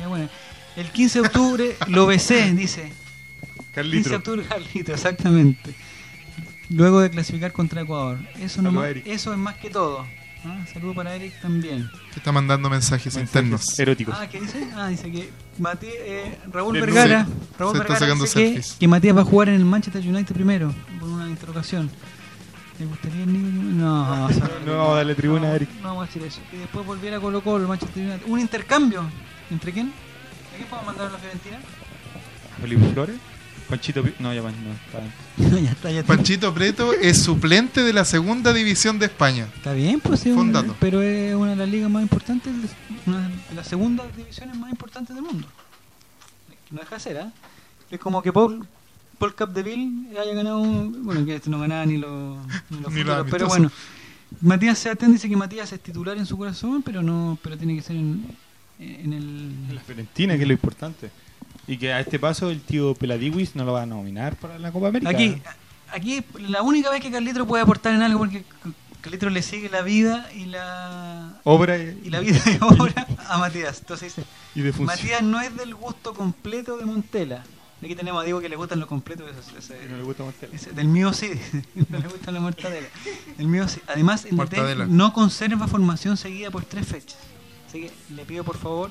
[0.00, 0.28] Ya, bueno.
[0.76, 2.92] El 15 de octubre lo besé, dice.
[3.74, 5.74] 15 de octubre, Carlito, exactamente.
[6.70, 8.18] Luego de clasificar contra Ecuador.
[8.40, 10.06] Eso, no más- eso es más que todo.
[10.44, 10.64] ¿Ah?
[10.72, 11.90] Saludo para Eric también.
[12.12, 13.78] Que está mandando mensajes internos.
[13.78, 14.14] Eróticos.
[14.18, 14.66] Ah, ¿qué dice?
[14.74, 15.28] Ah, dice que
[15.60, 18.76] Mati- eh, Raúl Vergara, sí, Raúl se está Vergara sacando dice que, selfies.
[18.80, 21.90] que Matías va a jugar en el Manchester United primero, por una interrogación.
[22.78, 23.62] ¿Le gustaría el Nico?
[23.62, 25.68] No, o sea, No vamos a darle tribuna a no, Eric.
[25.82, 26.40] No vamos a decir eso.
[26.52, 28.26] Y después volviera a Colo Colo, el Manchester United.
[28.26, 29.04] Un intercambio.
[29.50, 29.88] ¿Entre quién?
[29.88, 31.58] ¿A quién podemos mandar a la Fiorentina?
[32.62, 33.16] Felipe Flores.
[33.70, 34.02] Panchito.
[34.18, 35.00] No, ya no, está
[35.60, 36.14] ya está, ya está.
[36.14, 39.46] Panchito Preto es suplente de la segunda división de España.
[39.56, 42.52] Está bien, pues sí, un pero es una de las ligas más importantes,
[43.06, 45.46] una de las segundas divisiones más importantes del mundo.
[46.70, 47.32] No deja de ser, ¿ah?
[47.90, 48.66] Es como que Paul,
[49.18, 52.38] Paul Capdeville haya ganado, un- bueno, que este no ganaba ni los,
[52.70, 53.70] ni los Ni los futuros, pero bueno.
[54.40, 57.82] Matías Sebastián dice que Matías es titular en su corazón, pero no, pero tiene que
[57.82, 58.24] ser en,
[58.78, 59.74] en el...
[59.74, 61.10] La Fiorentina, que es lo importante.
[61.70, 64.72] Y que a este paso el tío Peladiwis no lo va a nominar para la
[64.72, 65.10] Copa América.
[65.10, 65.40] Aquí,
[65.92, 68.44] aquí la única vez que Carlitro puede aportar en algo porque
[69.00, 73.38] Carlitro le sigue la vida y la Obra y, y la vida y obra a
[73.38, 73.78] Matías.
[73.80, 74.72] Entonces dice, y de.
[74.84, 77.44] Matías no es del gusto completo de Montela.
[77.82, 79.30] Aquí tenemos a Diego que le gustan los completos.
[79.30, 80.54] ese- ese- No le gusta Montela.
[80.54, 81.30] ese- del mío sí,
[81.88, 82.88] no le gusta la mortadela.
[83.38, 83.80] El mío sí.
[83.86, 84.86] Además, el DT Mortadela.
[84.86, 87.16] no conserva formación seguida por tres fechas.
[87.68, 88.90] Así que le pido por favor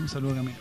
[0.00, 0.58] un saludo a Camilo.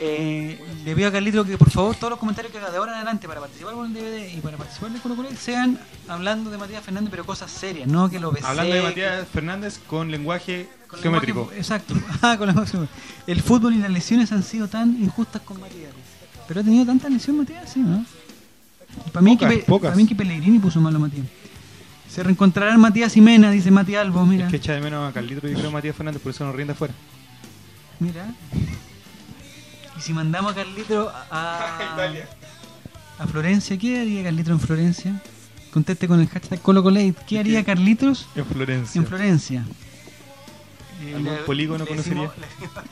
[0.00, 2.92] Eh, le pido a Carlito que por favor todos los comentarios que haga de ahora
[2.92, 5.76] en adelante para participar con el DVD y para participar de Colo Colo sean
[6.06, 8.46] hablando de Matías Fernández, pero cosas serias, no que lo besé.
[8.46, 11.40] Hablando de que- Matías Fernández con lenguaje con geométrico.
[11.40, 11.94] lenguaje- Exacto.
[12.22, 12.78] Ah, con lenguaje-
[13.26, 15.90] el fútbol y las lesiones han sido tan injustas con Matías.
[16.46, 18.04] Pero ha tenido tanta lesión Matías, sí, ¿no?
[19.12, 19.88] Para mí, Pocas, que, pocas.
[19.90, 21.26] para mí que Pellegrini puso malo a Matías.
[22.08, 24.44] Se reencontrarán Matías y Mena, dice Matías Albo, mira.
[24.46, 26.72] Es que echa de menos a Carlito y creo Matías Fernández, por eso nos rinde
[26.72, 26.94] afuera.
[27.98, 28.32] Mira.
[29.98, 31.96] Y si mandamos a Carlito a,
[33.18, 35.20] a Florencia, ¿qué haría Carlito en Florencia?
[35.72, 37.14] Conteste con el hashtag ColoColate.
[37.26, 38.98] ¿Qué haría Carlitos En Florencia.
[39.00, 39.64] en Florencia?
[41.14, 42.22] ¿Algún le- polígono le conocería?
[42.22, 42.84] decimos-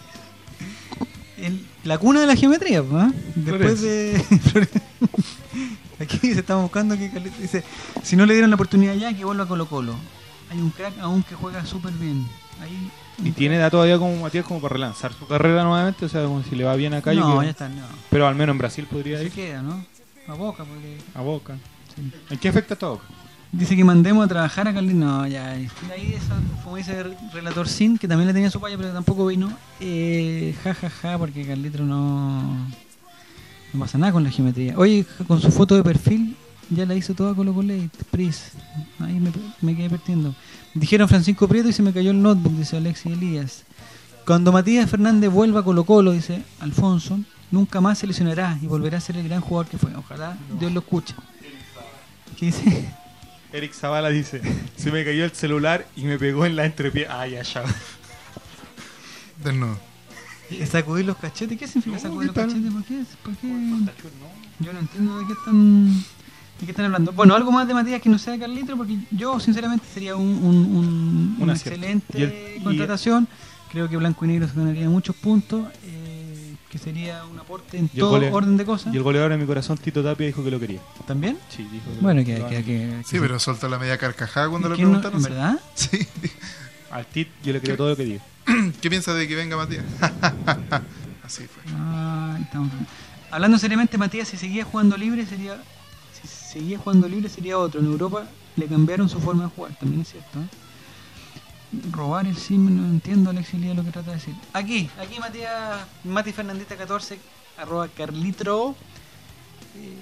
[1.39, 3.11] el- la cuna de la geometría, ¿ah?
[3.35, 4.23] Después de.
[6.01, 7.65] Aquí se está buscando que Carlitos dice:
[8.03, 9.95] Si no le dieron la oportunidad ya, que vuelva a Colo Colo.
[10.51, 12.27] Hay un crack aún que juega súper bien.
[12.61, 12.91] Ahí,
[13.23, 16.43] Y tiene edad todavía como Matías como para relanzar su carrera nuevamente, o sea, como
[16.43, 17.13] si le va bien acá.
[17.13, 17.83] No, ya está, no.
[18.11, 19.85] Pero al menos en Brasil podría Se ir queda, ¿no?
[20.29, 20.99] A boca, porque.
[21.15, 21.57] a Boca.
[22.31, 23.01] ¿En qué afecta todo?
[23.53, 24.99] Dice que mandemos a trabajar a Carlitos.
[24.99, 25.51] No, ya.
[25.51, 25.69] Ahí,
[26.15, 26.35] eso,
[26.65, 29.51] como dice el relator Sin, que también le tenía su paya, pero tampoco vino.
[29.81, 32.43] Eh, ja, ja, ja, porque Carlitos no.
[33.73, 34.75] No pasa nada con la geometría.
[34.77, 36.37] Oye, con su foto de perfil,
[36.71, 37.75] ya la hizo toda Colo Colo
[38.11, 38.53] Pris.
[38.99, 40.35] Ahí me, me quedé perdiendo.
[40.75, 43.64] Dijeron Francisco Prieto y se me cayó el notebook, dice Alexis Elías.
[44.27, 47.19] Cuando Matías Fernández vuelva a Colo Colo, dice Alfonso,
[47.51, 49.95] nunca más se lesionará y volverá a ser el gran jugador que fue.
[49.95, 51.14] Ojalá Dios lo escuche.
[52.37, 52.89] ¿Qué dice?
[53.53, 54.43] Eric Zavala dice,
[54.77, 57.21] se me cayó el celular y me pegó en la entrepierna.
[57.21, 57.64] Ay, ya, ya.
[59.43, 59.79] Desnudo.
[60.71, 61.59] ¿Sacudir los cachetes?
[61.59, 62.73] ¿Qué significa sacudir los cachetes?
[62.73, 63.05] ¿Por qué?
[63.23, 63.49] ¿Por qué?
[64.59, 66.05] Yo no entiendo de qué están,
[66.61, 67.13] de qué están hablando.
[67.13, 70.57] Bueno, algo más de Matías que no sea Carlito, porque yo sinceramente sería un, un,
[70.57, 73.29] un- Un una excelente el- contratación.
[73.71, 77.89] Creo que Blanco y Negro se ganaría muchos puntos, eh, que sería un aporte en
[77.89, 78.95] todo orden de cosas.
[78.95, 80.81] Y el goleador de mi corazón, Tito Tapia, dijo que lo quería.
[81.07, 81.37] ¿También?
[81.49, 84.69] Sí, dijo que Bueno, lo- que, que, que- Sí, pero soltó la media carcajada cuando
[84.71, 85.27] le ¿Quién no- preguntaron.
[85.27, 85.61] ¿En verdad?
[85.75, 85.99] Sí.
[86.91, 88.23] Al Tit yo le creo todo lo que diga.
[88.81, 89.85] ¿Qué piensa de que venga Matías?
[91.25, 91.63] Así fue.
[92.41, 92.71] Estamos-
[93.31, 95.61] Hablando seriamente, Matías, si seguía jugando libre, sería.
[96.57, 97.81] Seguía jugando libre, sería otro.
[97.81, 98.27] En Europa
[98.57, 100.39] le cambiaron su forma de jugar, también es cierto.
[100.39, 100.47] ¿eh?
[101.93, 104.35] Robar el sim, no entiendo, Alexis Lía, lo que trata de decir.
[104.55, 107.19] Aquí, aquí Matías, Mati Fernandita 14,
[107.59, 108.75] arroba Carlitro,
[109.75, 109.99] eh,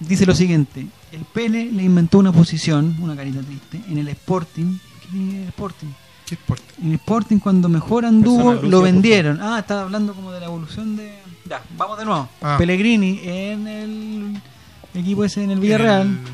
[0.00, 4.78] dice lo siguiente: El Pele le inventó una posición, una carita triste, en el Sporting.
[5.02, 5.88] ¿Qué tiene el Sporting?
[6.24, 6.82] ¿Qué Sporting?
[6.82, 9.38] En Sporting cuando mejor anduvo Lucia, lo vendieron.
[9.42, 11.12] Ah, estaba hablando como de la evolución de...
[11.44, 12.26] Ya, vamos de nuevo.
[12.40, 12.56] Ah.
[12.56, 14.40] Pellegrini en el
[14.94, 16.24] equipo ese en el Villarreal En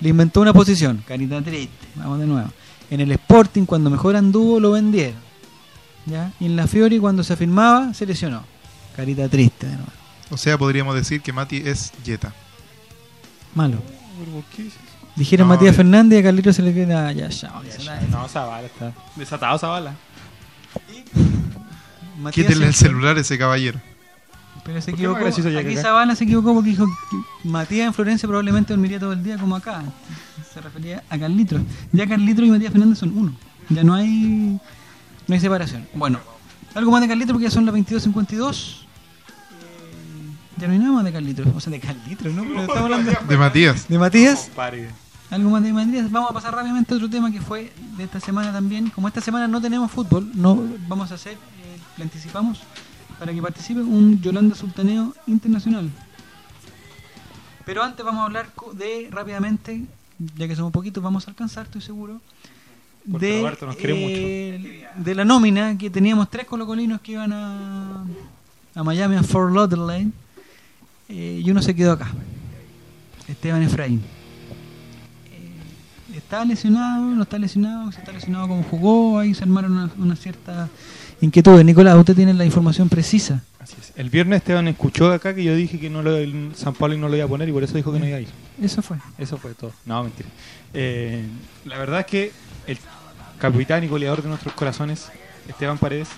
[0.00, 1.86] le inventó una posición, carita triste.
[1.96, 2.50] Vamos de nuevo.
[2.90, 5.20] En el Sporting cuando mejor anduvo lo vendieron.
[6.06, 6.32] ¿Ya?
[6.40, 8.42] Y en la Fiori cuando se afirmaba se lesionó.
[8.96, 9.90] Carita triste de nuevo.
[10.30, 12.32] O sea, podríamos decir que Mati es Jetta.
[13.54, 13.76] Malo.
[13.76, 14.78] ¿Por qué dices?
[15.16, 17.52] Dijeron No, Matías de- Fernández y a Carlito se le queda ya, ya.
[17.82, 18.92] ya, No, Zavala está.
[19.16, 19.94] Desatado Zavala.
[22.18, 23.80] Matías Quítenle el celular a ese caballero.
[24.64, 25.26] Pero se ¿Por qué equivocó.
[25.26, 25.82] Aquí acá?
[25.82, 29.56] Zavala se equivocó porque dijo que Matías en Florencia probablemente dormiría todo el día como
[29.56, 29.82] acá.
[30.52, 31.62] Se refería a Carlitos.
[31.92, 33.32] Ya Carlitos y Matías Fernández son uno.
[33.68, 34.58] Ya no hay
[35.26, 35.86] no hay separación.
[35.94, 36.18] Bueno,
[36.74, 38.80] algo más de Carlitos porque ya son las 22.52.
[38.82, 38.86] Eh,
[40.58, 41.46] ya no hay nada más de Carlitos.
[41.54, 42.42] O sea, de Carlitos, ¿no?
[42.42, 43.88] Pero estamos hablando De Matías.
[43.88, 44.50] de Matías.
[45.30, 46.10] Algo más de Matías.
[46.10, 48.90] Vamos a pasar rápidamente a otro tema que fue de esta semana también.
[48.90, 52.60] Como esta semana no tenemos fútbol, no vamos a hacer, eh, le anticipamos,
[53.20, 55.90] para que participe un Yolanda Sultaneo Internacional.
[57.66, 59.84] Pero antes vamos a hablar de, rápidamente,
[60.38, 62.18] ya que somos poquitos, vamos a alcanzar, estoy seguro,
[63.04, 68.04] de, Roberto nos quiere eh, de la nómina, que teníamos tres colocolinos que iban a,
[68.74, 70.08] a Miami, a Fort Lauderdale,
[71.10, 72.08] eh, y uno se quedó acá,
[73.28, 74.00] Esteban Efraín.
[75.30, 77.04] Eh, ¿Está lesionado?
[77.04, 77.92] ¿No está lesionado?
[77.92, 79.18] ¿Se está lesionado como jugó?
[79.18, 80.70] Ahí se armaron una, una cierta
[81.20, 81.62] inquietud.
[81.62, 83.42] Nicolás, usted tiene la información precisa.
[83.58, 83.92] Así es.
[83.96, 87.08] El viernes Esteban escuchó acá que yo dije que no lo, el San Pablo no
[87.08, 88.28] lo iba a poner y por eso dijo que no iba a ir.
[88.62, 88.96] Eso fue.
[89.18, 89.72] Eso fue todo.
[89.84, 90.28] No, mentira.
[90.72, 91.24] Eh,
[91.64, 92.32] la verdad es que
[92.66, 92.78] el
[93.38, 95.08] capitán y goleador de nuestros corazones,
[95.48, 96.08] Esteban Paredes,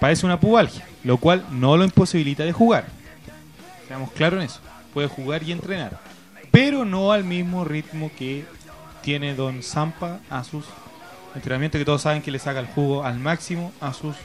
[0.00, 2.86] padece una pubalgia, lo cual no lo imposibilita de jugar.
[3.88, 4.60] Seamos claros en eso.
[4.92, 6.00] Puede jugar y entrenar,
[6.50, 8.44] pero no al mismo ritmo que
[9.02, 10.64] tiene Don Zampa a sus
[11.36, 14.16] entrenamientos, que todos saben que le saca el jugo al máximo a sus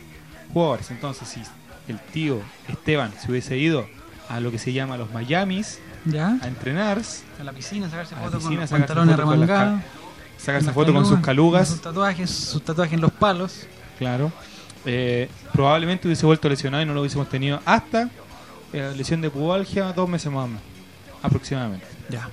[0.53, 0.89] jugadores.
[0.91, 1.41] Entonces, si
[1.87, 3.87] el tío Esteban se hubiese ido
[4.29, 6.37] a lo que se llama los Miamis ¿Ya?
[6.41, 7.01] a entrenar,
[7.39, 9.81] A la piscina, sacarse fotos con los sacarse pantalones fotos con las remangados.
[9.81, 13.67] ca- sacarse las fotos con sus calugas, Sus tatuajes, sus tatuajes en los palos.
[13.99, 14.31] claro.
[14.85, 18.09] eh, probablemente hubiese vuelto lesionado y no lo hubiésemos tenido hasta
[18.73, 20.61] eh, lesión de pubalgia dos meses más o menos,
[21.21, 21.85] aproximadamente.
[22.09, 22.29] Ya.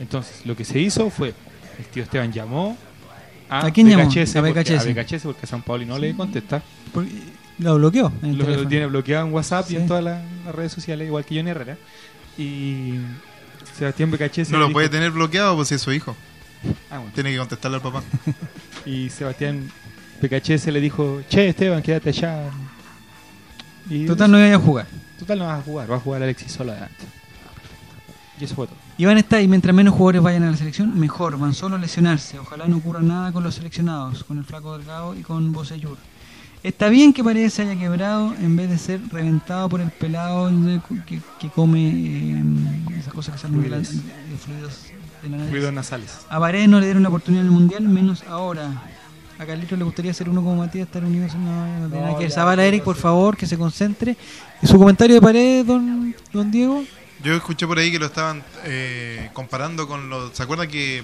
[0.00, 1.32] Entonces, lo que se hizo fue,
[1.78, 2.76] el tío Esteban llamó
[3.50, 4.08] a, ¿A quién llamó?
[4.08, 4.86] BKHS, A porque, BKHS.
[4.86, 6.62] a BKHS, porque San Pauli no le contesta.
[6.92, 7.10] Porque
[7.58, 8.12] lo bloqueó.
[8.22, 11.36] en Lo, tiene bloqueado en WhatsApp y en todas las, las redes sociales, igual que
[11.36, 11.76] Johnny Herrera.
[12.38, 12.94] Y
[13.76, 16.16] Sebastián BKHS No lo dijo- puede tener bloqueado pues si es su hijo.
[16.90, 17.12] Ah, bueno.
[17.14, 18.02] Tiene que contestarle al papá.
[18.86, 19.70] Y Sebastián
[20.22, 22.44] BKHS le dijo, che Esteban, quédate allá.
[23.90, 24.86] Y Total, no iba a jugar.
[25.18, 27.04] Total no vas a jugar, va a jugar Alexis solo adelante.
[28.40, 28.76] Y eso fue todo.
[28.96, 31.38] Y van a estar, y mientras menos jugadores vayan a la selección, mejor.
[31.38, 32.38] Van solo a lesionarse.
[32.38, 35.98] Ojalá no ocurra nada con los seleccionados, con el Flaco Delgado y con Bosellur.
[36.62, 40.50] Está bien que Paredes se haya quebrado en vez de ser reventado por el pelado
[40.50, 42.42] de- que, que come eh,
[42.98, 44.86] esas cosas que salen de, la- de fluidos
[45.22, 45.50] de la nariz.
[45.50, 46.18] Fluidos nasales.
[46.28, 48.82] A Paredes no le dieron la oportunidad en el mundial, menos ahora.
[49.38, 51.26] A Carlitos le gustaría ser uno como Matías, estar unido.
[51.38, 52.28] No, no nada que
[52.68, 54.14] Eric, por favor, que se concentre.
[54.60, 56.84] ¿Y su comentario de Paredes, don, don Diego?
[57.22, 60.34] Yo escuché por ahí que lo estaban eh, comparando con los...
[60.34, 61.02] ¿Se acuerdan que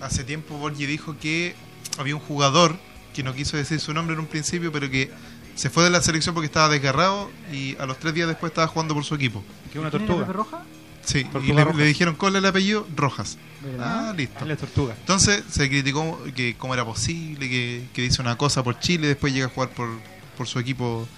[0.00, 1.54] hace tiempo Borgi dijo que
[1.98, 2.76] había un jugador
[3.14, 5.10] que no quiso decir su nombre en un principio, pero que
[5.54, 8.66] se fue de la selección porque estaba desgarrado y a los tres días después estaba
[8.66, 9.42] jugando por su equipo?
[9.72, 10.32] Que una ¿Quién era tortuga.
[10.32, 10.62] Roja?
[11.04, 13.38] Sí, Tortuga y le, le dijeron cuál es el apellido, Rojas.
[13.62, 14.10] ¿Verdad?
[14.10, 14.40] Ah, listo.
[14.40, 14.94] Es la tortuga.
[15.00, 19.32] Entonces se criticó que cómo era posible, que, que dice una cosa por Chile, después
[19.32, 19.88] llega a jugar por,
[20.36, 21.08] por su equipo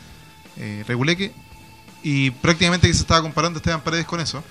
[0.57, 1.33] eh, Reguleque.
[2.03, 4.43] Y prácticamente que se estaba comparando a Esteban Paredes con eso.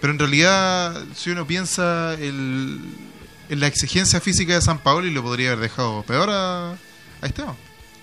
[0.00, 2.80] Pero en realidad, si uno piensa el-
[3.48, 6.76] en la exigencia física de San Paolo, lo podría haber dejado peor a, a
[7.26, 7.54] Esteban.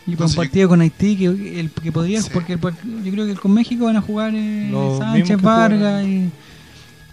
[0.06, 2.30] Y para un Entonces, con Haití que, el, que podría, Sí.
[2.34, 6.30] porque el yo creo que con México van a jugar eh, Sánchez, Vargas y, y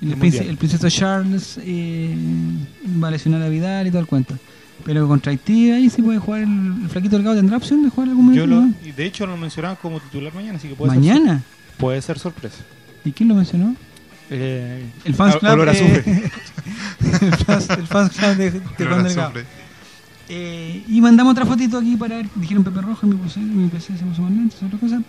[0.02, 0.48] el, el príncipe, Mundial.
[0.48, 2.14] el princeso Charles eh,
[3.02, 4.36] va a lesionar a Vidal y todo el cuento.
[4.84, 7.36] Pero contra Haití ahí sí puede jugar el, el flaquito delgado.
[7.36, 8.76] ¿Tendrá opción de jugar algún Yo minuto?
[8.82, 11.42] lo, y de hecho lo mencionaban como titular mañana, así que puede ser ¿Mañana?
[11.80, 12.62] Puede ser sorpresa.
[13.04, 13.74] ¿Y quién lo mencionó?
[14.30, 15.52] Eh, El fans club.
[15.52, 16.30] olor a eh, azufre.
[17.26, 19.32] el, fans, el fans club de, de Juan Delgado.
[20.32, 23.98] Eh, y mandamos otra fotito aquí para ver, dijeron Pepe Rojo, mi PC, mi PC
[23.98, 24.22] se puso
[24.64, 25.02] otra cosa.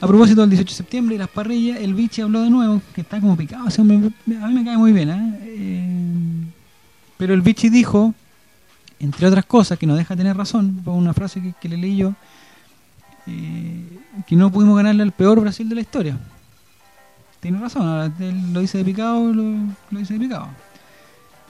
[0.00, 3.00] A propósito del 18 de septiembre y las parrillas, el biche habló de nuevo, que
[3.00, 5.38] está como picado, a mí me cae muy bien, ¿eh?
[5.42, 6.44] Eh,
[7.16, 8.14] pero el biche dijo,
[9.00, 11.96] entre otras cosas, que no deja tener razón, fue una frase que, que le leí
[11.96, 12.14] yo,
[13.26, 16.18] eh, que no pudimos ganarle al peor Brasil de la historia.
[17.40, 19.42] Tiene razón, ahora él lo dice de picado, lo,
[19.90, 20.48] lo dice de picado.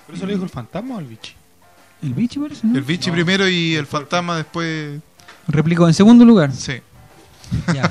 [0.06, 1.32] ¿Pero eso lo dijo el fantasma o el bichi?
[2.02, 2.78] El biche parece, ¿no?
[2.78, 3.12] El No.
[3.12, 5.00] primero y el Fantasma después.
[5.48, 6.52] Replicó en segundo lugar.
[6.52, 6.74] Sí.
[7.74, 7.90] Ya.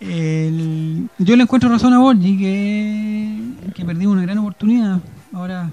[0.00, 5.00] El- yo le encuentro razón a Borgi que, que perdimos una gran oportunidad.
[5.32, 5.70] Ahora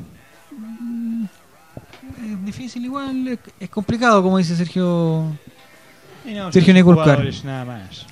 [2.24, 5.26] es difícil igual, es, es complicado como dice Sergio.
[6.26, 8.06] No, Sergio jugadores Nada más.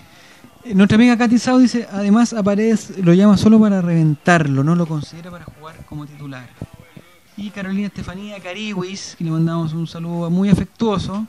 [0.64, 4.76] Eh, Nuestra amiga Katy Sao dice, además a Paredes lo llama solo para reventarlo, no
[4.76, 6.48] lo considera para jugar como titular.
[7.38, 11.26] Y Carolina Estefanía Cariwis, que le mandamos un saludo muy afectuoso.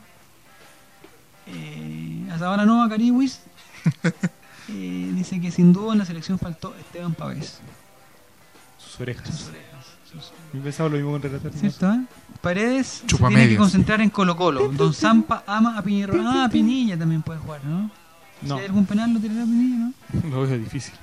[1.47, 3.41] Eh, a Zabala Nova Cariwis
[4.69, 7.61] eh, dice que sin duda en la selección faltó Esteban Pavés.
[8.79, 9.29] Sus orejas.
[9.29, 9.70] Sus orejas,
[10.53, 11.53] Yo pensaba lo mismo con relatar.
[11.53, 11.93] ¿Cierto?
[11.93, 12.01] eh?
[12.41, 14.69] Paredes se tiene que concentrar en Colo Colo.
[14.69, 16.15] Don Zampa ama a Piñero.
[16.27, 17.91] Ah, Pinilla también puede jugar, ¿no?
[18.43, 19.93] No, Si hay algún penal lo tirará Pinilla, ¿no?
[20.31, 20.95] lo veo difícil.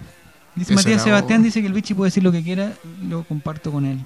[0.55, 2.73] Dice Matías Sebastián, o- dice que el bichi puede decir lo que quiera,
[3.07, 3.99] lo comparto con él.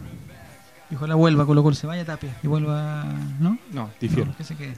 [0.89, 3.05] Y ojalá vuelva, Colo Colo se vaya Tapia y vuelva,
[3.39, 3.57] ¿no?
[3.71, 4.25] No, difiero.
[4.31, 4.73] No, que se quede.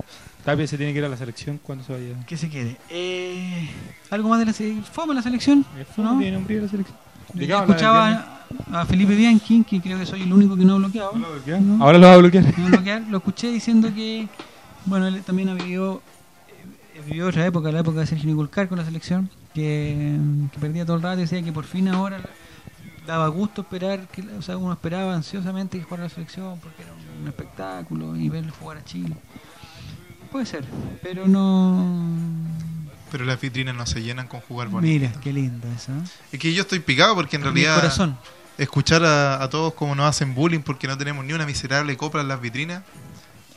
[0.46, 2.24] Tapia se tiene que ir a la selección cuando se vaya.
[2.28, 2.78] Que se quede.
[2.92, 3.68] Eh,
[4.12, 4.86] ¿Algo más de la selección?
[4.86, 5.66] ¿Fome la selección?
[5.98, 6.14] ¿No?
[6.14, 6.20] ¿No?
[6.20, 6.96] Tiene un brillo la selección.
[7.34, 11.14] ¿De escuchaba a Felipe Bianchi, que creo que soy el único que no ha bloqueado.
[11.16, 11.84] ¿no?
[11.84, 12.58] Ahora lo va a bloquear.
[12.58, 14.28] No bloquear, lo escuché diciendo que,
[14.86, 16.02] bueno, él también ha vivido,
[16.96, 20.18] eh, vivió otra época, la época de Sergio Niculcar con la selección, que,
[20.52, 22.22] que perdía todo el rato y decía que por fin ahora
[23.06, 26.92] daba gusto esperar, que, o sea, uno esperaba ansiosamente que jugara la selección porque era
[27.22, 29.16] un espectáculo y verlo jugar a Chile.
[30.32, 30.66] Puede ser,
[31.02, 31.86] pero no...
[33.12, 34.92] Pero las vitrinas no se llenan con jugar bonito.
[34.92, 35.92] Mira, qué lindo eso.
[35.92, 36.04] ¿eh?
[36.32, 38.18] Es que yo estoy picado porque en Mi realidad corazón.
[38.58, 42.22] Escuchar a, a todos como nos hacen bullying porque no tenemos ni una miserable copla
[42.22, 42.84] en las vitrinas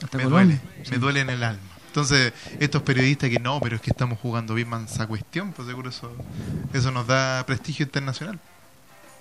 [0.03, 0.61] Hasta me Colombia.
[0.63, 1.63] duele, me duele en el alma.
[1.89, 5.89] Entonces, estos periodistas que no, pero es que estamos jugando bien mansa cuestión, pues seguro
[5.91, 6.13] eso,
[6.75, 8.39] eso nos da prestigio internacional.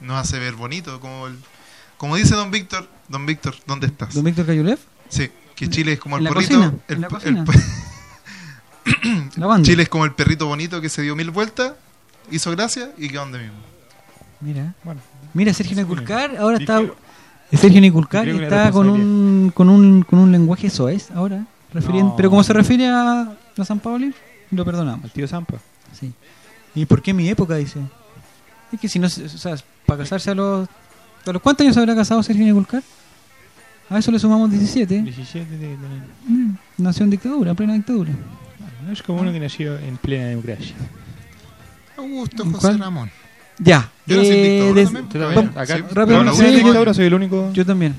[0.01, 1.38] Nos hace ver bonito, como el,
[1.97, 4.13] como dice don Víctor, don Víctor, ¿dónde estás?
[4.13, 4.78] ¿Don Víctor Cayulev?
[5.07, 6.63] Sí, que Chile es como ¿En el perrito.
[6.89, 7.45] el- ¿En la el- cocina?
[9.38, 9.65] La banda.
[9.65, 11.73] Chile es como el perrito bonito que se dio mil vueltas,
[12.32, 13.57] hizo gracia y quedó donde mismo.
[14.41, 14.73] Mira.
[14.83, 15.01] Bueno,
[15.33, 16.81] Mira, Sergio Niculcar ahora está.
[17.51, 22.15] Sergio Niculcar está con un, con un con un lenguaje soez ahora, refiriendo, No.
[22.15, 24.13] pero como se refiere a, a San Paoli,
[24.51, 25.05] lo perdonamos.
[25.05, 25.55] Al tío Zampa.
[25.93, 26.11] Sí.
[26.73, 27.55] ¿Y por qué mi época?
[27.55, 27.79] Dice.
[28.71, 29.55] Es que si no, se- o sea,
[29.86, 30.67] para casarse a los...
[31.25, 32.83] ¿A los cuántos años se habrá casado Sergio Nicolcar?
[33.89, 35.01] A eso le sumamos 17.
[35.03, 35.77] 17 de- de-
[36.27, 38.11] Mm, Nació en dictadura, en plena dictadura.
[38.86, 40.75] No es como uno que nació en plena democracia.
[41.97, 42.79] Augusto ¿En José cuál?
[42.79, 43.11] Ramón.
[43.58, 43.89] Ya.
[44.06, 45.10] Yo eh, también.
[45.10, 45.51] También.
[45.91, 47.51] rápido, no, soy soy el único.
[47.53, 47.95] Yo también.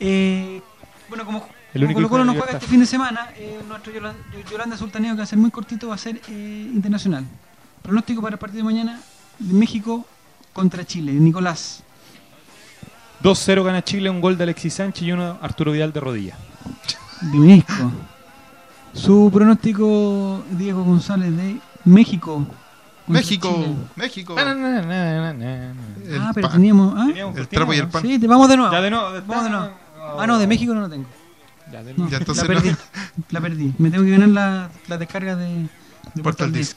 [0.00, 0.60] Eh,
[1.08, 1.38] bueno, como,
[1.74, 3.92] El como único Colo Colo hijo no de juega este fin de semana, eh, nuestro
[3.92, 4.14] Yola-
[4.50, 7.24] Yolanda Sultaneo, que va a ser muy cortito, va a ser eh, internacional.
[7.82, 9.00] Pronóstico para el partido de mañana
[9.38, 10.06] de México
[10.52, 11.12] contra Chile.
[11.12, 11.82] Nicolás.
[13.22, 16.36] 2-0 gana Chile, un gol de Alexis Sánchez y uno Arturo Vidal de rodilla.
[17.32, 17.90] Divinisco.
[18.92, 22.46] Su pronóstico, Diego González, de México.
[23.08, 23.76] México, Chile.
[23.96, 24.34] México.
[24.34, 25.74] Na, na, na, na, na, na.
[26.08, 26.94] El Ah, pero teníamos.
[26.96, 27.04] ¿ah?
[27.06, 28.02] Teníamos- El trapo y el pan.
[28.02, 28.72] Sí, te- vamos de nuevo.
[28.72, 29.06] Ya de nuevo.
[29.26, 29.70] Vamos de nuevo.
[30.18, 31.06] Ah, no, de México no lo tengo.
[31.72, 32.10] Ya de No, nuevo.
[32.12, 32.70] Ya, entonces la perdí.
[32.70, 32.76] no.
[33.30, 33.74] La perdí.
[33.78, 35.68] Me tengo que ganar la, la descarga de, de
[36.22, 36.76] Portal Portal Disc.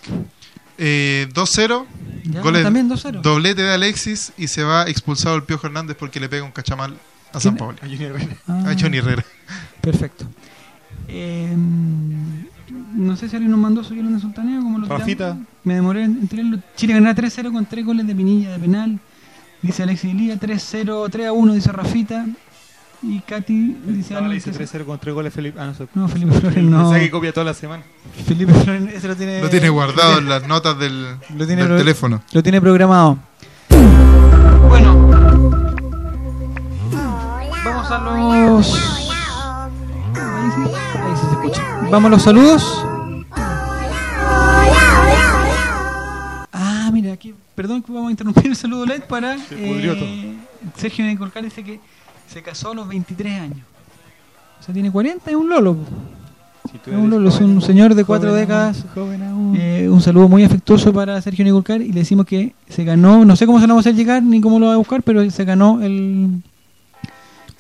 [0.78, 1.86] Eh, 2-0.
[2.26, 3.22] Ya, Goles- también 2-0.
[3.22, 6.98] Doblete de Alexis y se va expulsado el Piojo Hernández porque le pega un cachamal
[7.34, 7.78] a San Pablo.
[7.82, 8.36] A Junior Herrera.
[8.48, 9.26] Ah, A Johnny Herrera.
[9.82, 10.26] Perfecto.
[11.08, 11.56] Eh,
[12.94, 14.62] no sé si alguien nos mandó su guion de Sultaneo.
[14.62, 15.34] Como lo Rafita.
[15.34, 15.48] tiramos.
[15.64, 16.60] Me demoré en en tirarlo.
[16.76, 19.00] Chile ganará 3-0 con 3 goles de Pinilla de penal.
[19.62, 20.38] Dice Alexis Lía.
[20.40, 22.26] 3-0, 3-1 dice Rafita.
[23.02, 25.60] Y Katy dice No, algo dice se- 3-0 con 3 goles Felipe.
[25.60, 25.88] Ah, no sé.
[25.96, 26.90] No, Felipe Flores no.
[26.90, 27.84] Pensé que copia toda la semana.
[28.26, 31.04] Felipe Flores ese lo tiene, Lo tiene guardado en las notas del,
[31.38, 32.22] Lo tiene del pro- teléfono.
[32.34, 33.18] Lo tiene programado.
[34.68, 35.10] Bueno.
[37.66, 38.99] Vamos a los.
[41.92, 42.86] Vamos a los saludos.
[46.54, 49.36] Ah, mira, aquí, perdón que vamos a interrumpir el saludo LED para.
[49.36, 50.36] pudrió eh,
[50.76, 51.80] Sergio Nicolcar dice que
[52.28, 53.58] se casó a los 23 años.
[54.60, 55.78] O sea, tiene 40, es un lolo.
[56.72, 58.86] Si Es un lolo, es un señor de joven cuatro aún, décadas.
[58.94, 59.56] joven aún.
[59.60, 63.36] Eh, un saludo muy afectuoso para Sergio Nicolcar y le decimos que se ganó, no
[63.36, 65.28] sé cómo se lo vamos a hacer llegar ni cómo lo va a buscar, pero
[65.32, 66.42] se ganó el,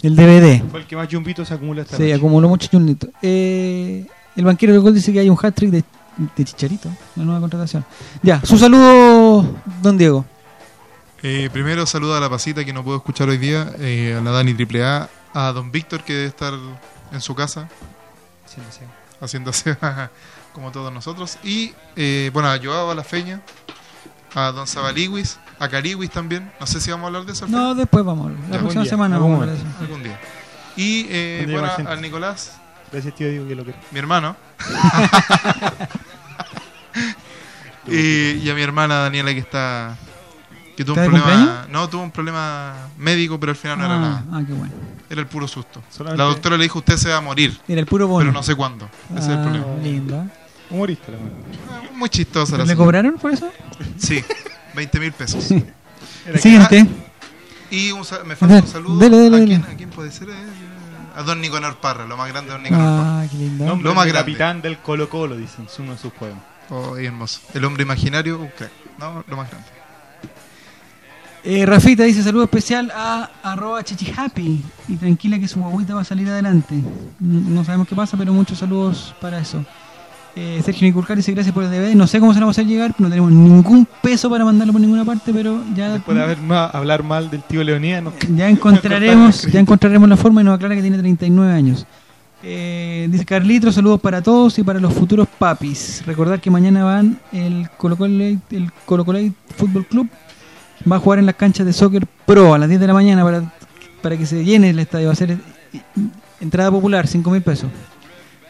[0.03, 0.61] el DVD.
[0.69, 2.13] Fue el que más jumbitos se acumula esta Se noche.
[2.15, 3.07] acumuló mucho chunito.
[3.23, 4.05] Eh,
[4.39, 5.83] el banquero del gol dice que hay un hat-trick de,
[6.35, 7.85] de Chicharito, la nueva contratación.
[8.23, 9.45] Ya, su saludo,
[9.81, 10.25] don Diego.
[11.21, 14.31] Eh, primero saludo a la pasita que no puedo escuchar hoy día, eh, a la
[14.31, 16.53] Dani AAA, a don Víctor que debe estar
[17.11, 17.67] en su casa
[18.45, 18.81] Siéntese.
[19.19, 19.77] haciéndose
[20.53, 21.37] como todos nosotros.
[21.43, 23.41] Y eh, bueno, a Joao, a la Feña,
[24.33, 26.49] a don Zabaliwis, a Cariwis también.
[26.59, 28.31] No sé si vamos a hablar de eso al No, después vamos.
[28.31, 29.81] La Ya, próxima algún día, semana algún vamos a hablar de eso.
[29.83, 30.19] algún día.
[30.77, 32.53] Y eh, bueno, al Nicolás,
[32.91, 33.79] Gracias, tío, digo que lo quiero.
[33.91, 34.35] mi hermano.
[37.87, 39.97] y, y a mi hermana Daniela que está
[40.75, 41.69] que tuvo ¿Está un problema cumpleaños?
[41.69, 44.73] no tuvo un problema médico pero al final no era ah, nada ah, qué bueno.
[45.09, 47.81] era el puro susto Solamente- la doctora le dijo usted se va a morir Era
[47.81, 48.19] el puro bono.
[48.25, 50.15] pero no sé cuándo ese es el Ah, problema lindo.
[50.23, 50.27] ¿eh?
[50.71, 51.31] Humorista, la verdad.
[51.71, 52.85] Ah, muy chistosa la ¿Le señora.
[52.85, 53.51] cobraron por eso?
[53.97, 54.23] sí
[54.75, 55.43] 20 mil pesos
[56.39, 56.85] Siguiente.
[57.71, 60.29] y un me falta un saludo dale, dale, ¿A, quién, ¿a quién puede ser?
[60.29, 60.33] Eh,
[61.15, 63.65] a don Nicanor Parra lo más grande de don Nicanor Parra Ah, qué lindo.
[63.65, 64.31] Nombre Lo más del grande.
[64.31, 66.41] capitán del Colo Colo, dicen, es uno de sus poemas.
[66.69, 69.67] oh, hermoso el hombre imaginario un crack no lo más grande
[71.43, 76.03] Eh, Rafita dice saludo especial a arroba chichihappy y tranquila que su guaguita va a
[76.03, 76.75] salir adelante.
[77.19, 79.63] Mm, No sabemos qué pasa, pero muchos saludos para eso.
[80.41, 81.93] Eh, Sergio Niculcar dice gracias por el DVD.
[81.95, 84.71] No sé cómo se lo vamos a hacer llegar, no tenemos ningún peso para mandarlo
[84.71, 88.13] por ninguna parte, pero ya, Después de haber ma- hablar mal del tío Leonidas, no-
[88.37, 91.85] ya encontraremos, ya encontraremos la forma y nos aclara que tiene 39 años.
[92.41, 96.01] Eh, dice Carlitro, saludos para todos y para los futuros papis.
[96.05, 98.39] Recordar que mañana van el Colo Colo el
[98.85, 99.19] Colo Colo
[99.57, 100.07] Fútbol Club
[100.89, 103.25] va a jugar en las canchas de soccer pro a las 10 de la mañana
[103.25, 103.53] para,
[104.01, 105.07] para que se llene el estadio.
[105.07, 105.37] Va a ser eh,
[106.39, 107.69] entrada popular, 5 mil pesos.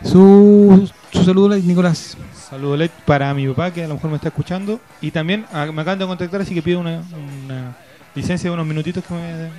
[0.03, 2.17] Su, su saludo, Nicolás.
[2.49, 4.79] Saludo para mi papá que a lo mejor me está escuchando.
[5.01, 7.01] Y también me acaban de contactar, así que pido una,
[7.45, 7.77] una
[8.15, 9.49] licencia de unos minutitos que me,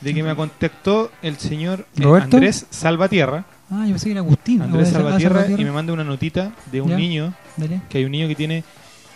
[0.00, 2.04] de que me contactó el señor eh.
[2.04, 3.44] Andrés Salvatierra.
[3.70, 4.62] Ah, yo pensé que era Agustín.
[4.62, 5.62] Andrés Ah, Salvatierra Salvatierra.
[5.62, 6.96] y me manda una notita de un Ya.
[6.96, 7.80] niño, Dale.
[7.88, 8.62] que hay un niño que tiene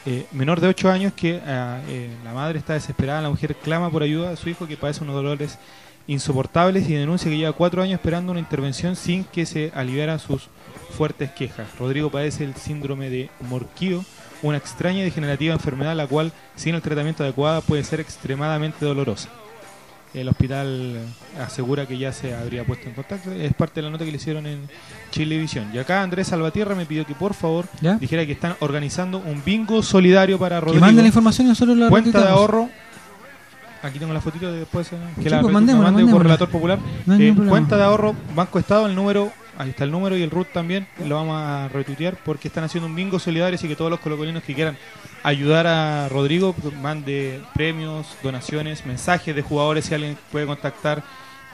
[0.07, 3.91] eh, menor de 8 años que ah, eh, la madre está desesperada, la mujer clama
[3.91, 5.59] por ayuda a su hijo que padece unos dolores
[6.09, 10.49] insoportables y denuncia que lleva 4 años esperando una intervención sin que se aliviara sus
[10.91, 11.67] fuertes quejas.
[11.79, 14.05] Rodrigo padece el síndrome de Morquío,
[14.43, 19.29] una extraña y degenerativa enfermedad la cual sin el tratamiento adecuado puede ser extremadamente dolorosa.
[20.13, 20.99] El hospital
[21.41, 23.31] asegura que ya se habría puesto en contacto.
[23.31, 24.69] Es parte de la nota que le hicieron en
[25.13, 25.71] Chilevisión.
[25.73, 27.95] Y acá Andrés Salvatierra me pidió que por favor ¿Ya?
[27.95, 30.85] dijera que están organizando un bingo solidario para Que Rodrigo.
[30.85, 32.69] mande la información y nosotros la Cuenta de ahorro.
[33.83, 34.93] Aquí tengo la fotito de después.
[34.93, 36.79] eh, Que la pues mandémosla, la mande por relator popular.
[37.09, 40.49] Eh, cuenta de ahorro, Banco Estado, el número ahí está el número y el root
[40.53, 44.01] también, lo vamos a retuitear porque están haciendo un bingo solidario, así que todos los
[44.01, 44.79] colocolinos que quieran
[45.23, 51.03] ayudar a Rodrigo, pues, mande premios, donaciones, mensajes de jugadores si alguien puede contactar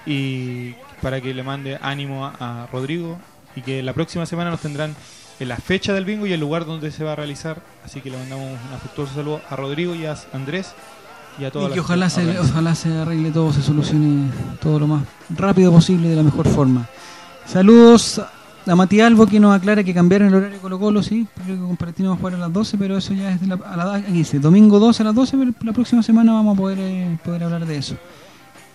[0.06, 3.18] y para que le mande ánimo a, a Rodrigo
[3.56, 4.94] y que la próxima semana nos tendrán
[5.40, 8.10] en la fecha del bingo y el lugar donde se va a realizar, así que
[8.10, 10.74] le mandamos un afectuoso saludo a Rodrigo y a Andrés
[11.38, 14.30] y a todos Y que ojalá se, ojalá se arregle todo, se solucione
[14.60, 16.88] todo lo más rápido posible de la mejor forma.
[17.46, 18.20] Saludos
[18.66, 21.56] a Matías Albo que nos aclara que cambiaron el horario de Colo Colo, sí, creo
[21.56, 24.80] que compartimos a jugar a las 12, pero eso ya es de la, a domingo
[24.80, 27.76] 12 a las 12, pero la próxima semana vamos a poder, eh, poder hablar de
[27.76, 27.96] eso.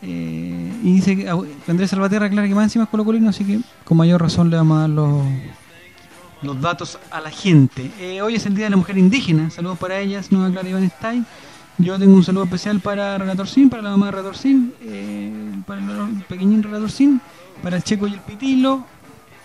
[0.02, 1.30] Eh, y dice que
[1.68, 4.56] Andrés Salvatierra aclara que más encima es Colo Colino, así que con mayor razón le
[4.56, 5.24] vamos a dar los,
[6.42, 7.92] los datos a la gente.
[8.00, 10.90] Eh, hoy es el Día de la Mujer Indígena, saludos para ellas, nos aclara Iván
[10.90, 11.26] Stein.
[11.78, 15.82] Yo tengo un saludo especial para Relator Sin, para la mamá de Relator eh, para
[15.82, 17.22] el pequeñín Relator Sin,
[17.64, 18.86] para el Checo y el Pitilo.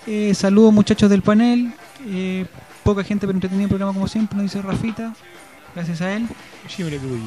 [0.06, 1.72] Eh, saludos muchachos del panel.
[2.06, 2.46] Eh,
[2.84, 5.12] poca gente pero entretenido el programa como siempre, nos dice Rafita.
[5.74, 6.26] Gracias a él.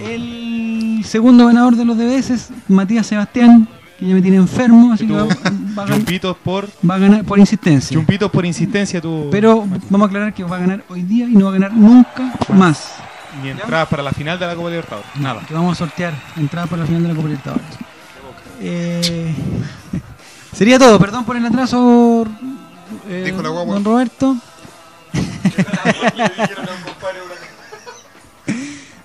[0.01, 3.67] El segundo ganador de los DBS es Matías Sebastián,
[3.99, 6.97] que ya me tiene enfermo, así que va, va a ganar, Chumpitos por va a
[6.97, 7.93] ganar por insistencia.
[7.93, 9.27] Chumpitos por insistencia tú.
[9.29, 11.73] Pero vamos a aclarar que va a ganar hoy día y no va a ganar
[11.73, 12.95] nunca más.
[13.43, 15.09] Ni entradas para la final de la Copa Libertadores.
[15.19, 15.41] Nada.
[15.47, 17.88] Que vamos a sortear entradas para la final de la Copa Libertadores.
[18.61, 19.33] Eh,
[20.55, 22.25] sería todo, perdón por el atraso,
[23.07, 23.73] eh, Dijo la guagua.
[23.75, 24.37] don Roberto.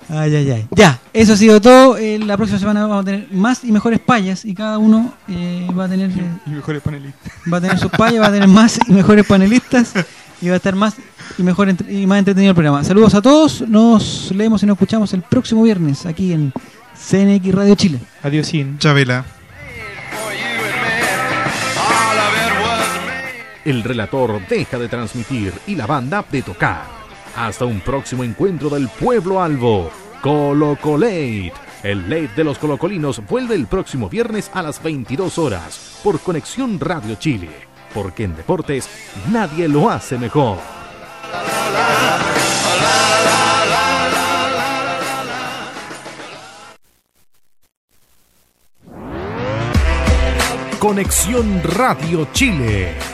[0.07, 0.67] Ay, ay, ay.
[0.71, 1.97] Ya, eso ha sido todo.
[1.97, 5.67] Eh, la próxima semana vamos a tener más y mejores payas y cada uno eh,
[5.77, 6.11] va a tener
[6.47, 7.33] Y mejores panelistas.
[7.53, 9.93] va a tener sus payas, va a tener más y mejores panelistas
[10.43, 10.95] y va a estar más
[11.39, 12.85] y mejor entre- y más entretenido el programa.
[12.85, 16.53] Saludos a todos, nos leemos y nos escuchamos el próximo viernes aquí en
[16.95, 17.99] CNX Radio Chile.
[18.23, 18.79] Adiós, sin.
[18.79, 19.25] Chabela.
[23.65, 26.83] El relator deja de transmitir y la banda de tocar.
[27.35, 29.91] Hasta un próximo encuentro del pueblo albo.
[30.21, 31.53] Colo Colate.
[31.83, 36.79] El late de los colocolinos vuelve el próximo viernes a las 22 horas por Conexión
[36.79, 37.49] Radio Chile.
[37.95, 38.87] Porque en deportes
[39.31, 40.59] nadie lo hace mejor.
[50.79, 53.14] Conexión Radio Chile.